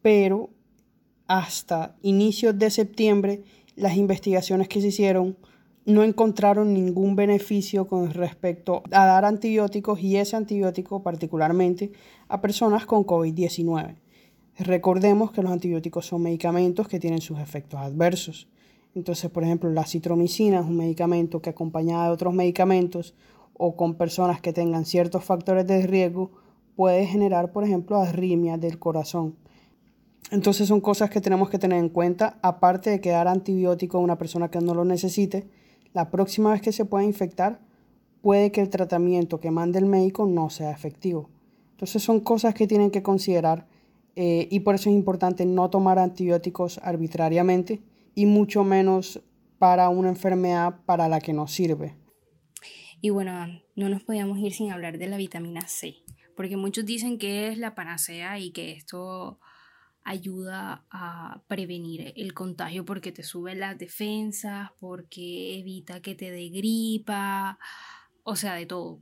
Pero 0.03 0.51
hasta 1.27 1.97
inicios 2.03 2.59
de 2.59 2.71
septiembre, 2.71 3.45
las 3.77 3.97
investigaciones 3.97 4.69
que 4.69 4.81
se 4.81 4.89
hicieron 4.89 5.37
no 5.89 6.03
encontraron 6.03 6.75
ningún 6.75 7.17
beneficio 7.17 7.87
con 7.87 8.13
respecto 8.13 8.83
a 8.91 9.07
dar 9.07 9.25
antibióticos 9.25 9.99
y 10.03 10.17
ese 10.19 10.37
antibiótico 10.37 11.03
particularmente 11.03 11.93
a 12.29 12.43
personas 12.43 12.85
con 12.85 13.07
COVID-19. 13.07 13.97
Recordemos 14.59 15.33
que 15.33 15.43
los 15.43 15.51
antibióticos 15.51 16.05
son 16.05 16.25
medicamentos 16.25 16.89
que 16.89 17.01
tienen 17.01 17.23
sus 17.23 17.39
efectos 17.39 17.81
adversos. 17.81 18.49
Entonces, 18.95 19.31
por 19.31 19.45
ejemplo, 19.45 19.71
la 19.71 19.87
citromicina 19.87 20.61
es 20.61 20.67
un 20.67 20.77
medicamento 20.77 21.41
que 21.41 21.49
acompañado 21.49 22.05
de 22.05 22.11
otros 22.11 22.35
medicamentos 22.35 23.15
o 23.55 23.75
con 23.75 23.95
personas 23.95 24.43
que 24.43 24.53
tengan 24.53 24.85
ciertos 24.85 25.25
factores 25.25 25.67
de 25.67 25.87
riesgo 25.87 26.33
puede 26.77 27.07
generar, 27.07 27.51
por 27.51 27.65
ejemplo, 27.65 27.97
arritmia 27.97 28.59
del 28.59 28.79
corazón. 28.79 29.37
Entonces 30.31 30.69
son 30.69 30.83
cosas 30.83 31.09
que 31.09 31.23
tenemos 31.23 31.49
que 31.49 31.59
tener 31.59 31.79
en 31.79 31.89
cuenta, 31.89 32.39
aparte 32.43 32.91
de 32.91 33.01
que 33.01 33.09
dar 33.09 33.27
antibiótico 33.27 33.97
a 33.97 34.03
una 34.03 34.19
persona 34.19 34.51
que 34.51 34.61
no 34.61 34.75
lo 34.75 34.85
necesite, 34.85 35.49
la 35.93 36.11
próxima 36.11 36.53
vez 36.53 36.63
que 36.63 36.73
se 36.73 36.85
pueda 36.85 37.05
infectar, 37.05 37.61
puede 38.21 38.53
que 38.53 38.61
el 38.61 38.71
tratamiento 38.71 39.41
que 39.41 39.51
mande 39.51 39.79
el 39.79 39.87
médico 39.87 40.27
no 40.27 40.51
sea 40.51 40.71
efectivo. 40.71 41.31
Entonces 41.73 42.03
son 42.03 42.21
cosas 42.21 42.55
que 42.55 42.67
tienen 42.67 42.91
que 42.91 43.03
considerar 43.03 43.67
eh, 44.17 44.49
y 44.51 44.61
por 44.61 44.75
eso 44.75 44.91
es 44.91 44.97
importante 44.97 45.47
no 45.47 45.71
tomar 45.71 45.99
antibióticos 45.99 46.79
arbitrariamente 46.83 47.83
y 48.15 48.27
mucho 48.27 48.65
menos 48.65 49.23
para 49.59 49.89
una 49.89 50.09
enfermedad 50.09 50.81
para 50.87 51.09
la 51.09 51.21
que 51.21 51.33
no 51.33 51.47
sirve. 51.47 51.97
Y 53.01 53.11
bueno, 53.11 53.33
no 53.77 53.89
nos 53.89 54.03
podíamos 54.03 54.39
ir 54.39 54.53
sin 54.53 54.73
hablar 54.73 54.99
de 54.99 55.07
la 55.07 55.17
vitamina 55.17 55.69
C, 55.69 55.95
porque 56.37 56.57
muchos 56.57 56.85
dicen 56.85 57.19
que 57.19 57.49
es 57.49 57.59
la 57.59 57.77
panacea 57.77 58.41
y 58.41 58.51
que 58.51 58.73
esto 58.73 59.39
ayuda 60.09 60.87
a 60.91 61.43
prevenir 61.49 62.15
el 62.17 62.33
contagio 62.33 62.87
porque 62.87 63.13
te 63.13 63.23
sube 63.23 63.55
las 63.55 63.77
defensas, 63.77 64.71
porque 64.81 65.59
evita 65.59 66.01
que 66.01 66.15
te 66.15 66.31
dé 66.31 66.49
gripa, 66.49 67.59
o 68.23 68.35
sea, 68.35 68.55
de 68.55 68.65
todo. 68.65 69.01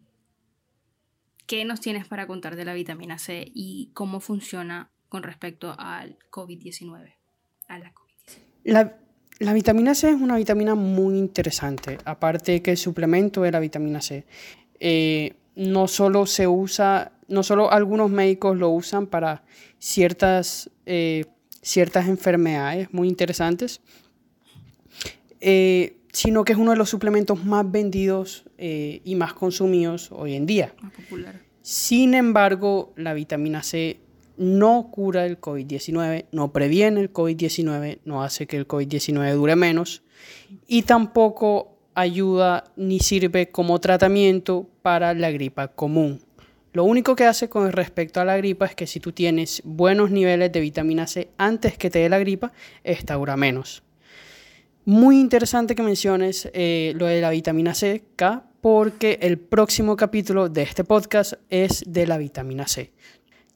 ¿Qué 1.46 1.64
nos 1.64 1.80
tienes 1.80 2.08
para 2.08 2.26
contar 2.26 2.56
de 2.56 2.64
la 2.64 2.74
vitamina 2.74 3.18
C 3.18 3.48
y 3.54 3.92
cómo 3.94 4.18
funciona 4.18 4.90
con 5.08 5.22
respecto 5.22 5.76
al 5.78 6.18
COVID-19? 6.32 7.14
A 7.68 7.78
la 7.78 7.92
La, 8.64 9.52
vitamina 9.52 9.94
C 9.94 10.10
es 10.10 10.20
una 10.20 10.36
vitamina 10.36 10.74
muy 10.74 11.18
interesante, 11.18 11.98
aparte 12.04 12.62
que 12.62 12.72
el 12.72 12.78
suplemento 12.78 13.42
de 13.42 13.52
la 13.52 13.60
vitamina 13.60 14.00
C. 14.00 14.26
Eh, 14.80 15.36
no 15.54 15.86
solo 15.86 16.26
se 16.26 16.48
usa, 16.48 17.12
no 17.28 17.44
solo 17.44 17.70
algunos 17.70 18.10
médicos 18.10 18.56
lo 18.56 18.70
usan 18.70 19.06
para 19.06 19.44
ciertas, 19.86 20.68
eh, 20.84 21.26
ciertas 21.62 22.08
enfermedades 22.08 22.92
muy 22.92 23.06
interesantes, 23.06 23.80
eh, 25.40 25.98
sino 26.12 26.42
que 26.42 26.54
es 26.54 26.58
uno 26.58 26.72
de 26.72 26.76
los 26.76 26.90
suplementos 26.90 27.44
más 27.44 27.70
vendidos 27.70 28.46
eh, 28.58 29.00
y 29.04 29.14
más 29.14 29.32
consumidos 29.32 30.10
hoy 30.10 30.34
en 30.34 30.44
día. 30.44 30.74
Sin 31.62 32.14
embargo, 32.14 32.94
la 32.96 33.14
vitamina 33.14 33.62
C 33.62 34.00
no 34.36 34.90
cura 34.90 35.24
el 35.24 35.40
COVID-19, 35.40 36.26
no 36.32 36.52
previene 36.52 37.00
el 37.00 37.12
COVID-19, 37.12 38.00
no 38.04 38.24
hace 38.24 38.48
que 38.48 38.56
el 38.56 38.66
COVID-19 38.66 39.34
dure 39.34 39.54
menos 39.54 40.02
y 40.66 40.82
tampoco 40.82 41.78
ayuda 41.94 42.64
ni 42.74 42.98
sirve 42.98 43.52
como 43.52 43.78
tratamiento 43.78 44.68
para 44.82 45.14
la 45.14 45.30
gripa 45.30 45.68
común. 45.68 46.25
Lo 46.76 46.84
único 46.84 47.16
que 47.16 47.24
hace 47.24 47.48
con 47.48 47.72
respecto 47.72 48.20
a 48.20 48.26
la 48.26 48.36
gripa 48.36 48.66
es 48.66 48.74
que 48.74 48.86
si 48.86 49.00
tú 49.00 49.10
tienes 49.10 49.62
buenos 49.64 50.10
niveles 50.10 50.52
de 50.52 50.60
vitamina 50.60 51.06
C 51.06 51.30
antes 51.38 51.78
que 51.78 51.88
te 51.88 52.00
dé 52.00 52.10
la 52.10 52.18
gripa, 52.18 52.52
esta 52.84 53.14
dura 53.14 53.34
menos. 53.34 53.82
Muy 54.84 55.18
interesante 55.18 55.74
que 55.74 55.82
menciones 55.82 56.50
eh, 56.52 56.92
lo 56.96 57.06
de 57.06 57.22
la 57.22 57.30
vitamina 57.30 57.72
C, 57.72 58.04
K, 58.14 58.44
porque 58.60 59.18
el 59.22 59.38
próximo 59.38 59.96
capítulo 59.96 60.50
de 60.50 60.64
este 60.64 60.84
podcast 60.84 61.32
es 61.48 61.82
de 61.86 62.06
la 62.06 62.18
vitamina 62.18 62.68
C 62.68 62.92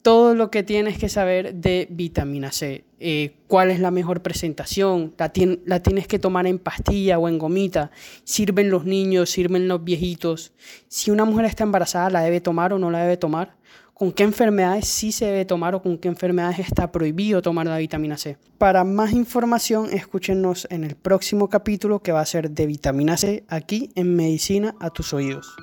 todo 0.02 0.34
lo 0.34 0.50
que 0.50 0.62
tienes 0.62 0.98
que 0.98 1.08
saber 1.08 1.54
de 1.54 1.86
vitamina 1.90 2.52
C. 2.52 2.84
Eh, 2.98 3.36
cuál 3.48 3.70
es 3.70 3.80
la 3.80 3.90
mejor 3.90 4.22
presentación, 4.22 5.14
la, 5.18 5.32
la, 5.64 5.82
tienes 5.82 6.06
que 6.06 6.18
tomar 6.18 6.46
en 6.46 6.58
pastilla 6.58 7.18
o 7.18 7.28
en 7.28 7.38
gomita, 7.38 7.90
sirven 8.24 8.70
los 8.70 8.84
niños, 8.84 9.30
sirven 9.30 9.68
los 9.68 9.82
viejitos, 9.82 10.52
si 10.88 11.10
una 11.10 11.24
mujer 11.24 11.46
está 11.46 11.64
embarazada, 11.64 12.10
la 12.10 12.20
debe 12.20 12.40
tomar 12.42 12.74
o 12.74 12.78
no 12.78 12.90
la 12.90 13.00
debe 13.00 13.16
tomar, 13.16 13.56
con 14.00 14.12
qué 14.12 14.22
enfermedades 14.22 14.88
sí 14.88 15.12
se 15.12 15.26
debe 15.26 15.44
tomar 15.44 15.74
o 15.74 15.82
con 15.82 15.98
qué 15.98 16.08
enfermedades 16.08 16.58
está 16.58 16.90
prohibido 16.90 17.42
tomar 17.42 17.66
la 17.66 17.76
vitamina 17.76 18.16
C. 18.16 18.38
Para 18.56 18.82
más 18.82 19.12
información, 19.12 19.90
escúchenos 19.92 20.66
en 20.70 20.84
el 20.84 20.94
próximo 20.94 21.50
capítulo 21.50 22.00
que 22.00 22.10
va 22.10 22.22
a 22.22 22.24
ser 22.26 22.50
de 22.50 22.64
vitamina 22.64 23.18
C 23.18 23.44
aquí 23.48 23.90
en 23.96 24.16
Medicina 24.16 24.74
a 24.80 24.88
tus 24.88 25.12
oídos. 25.12 25.54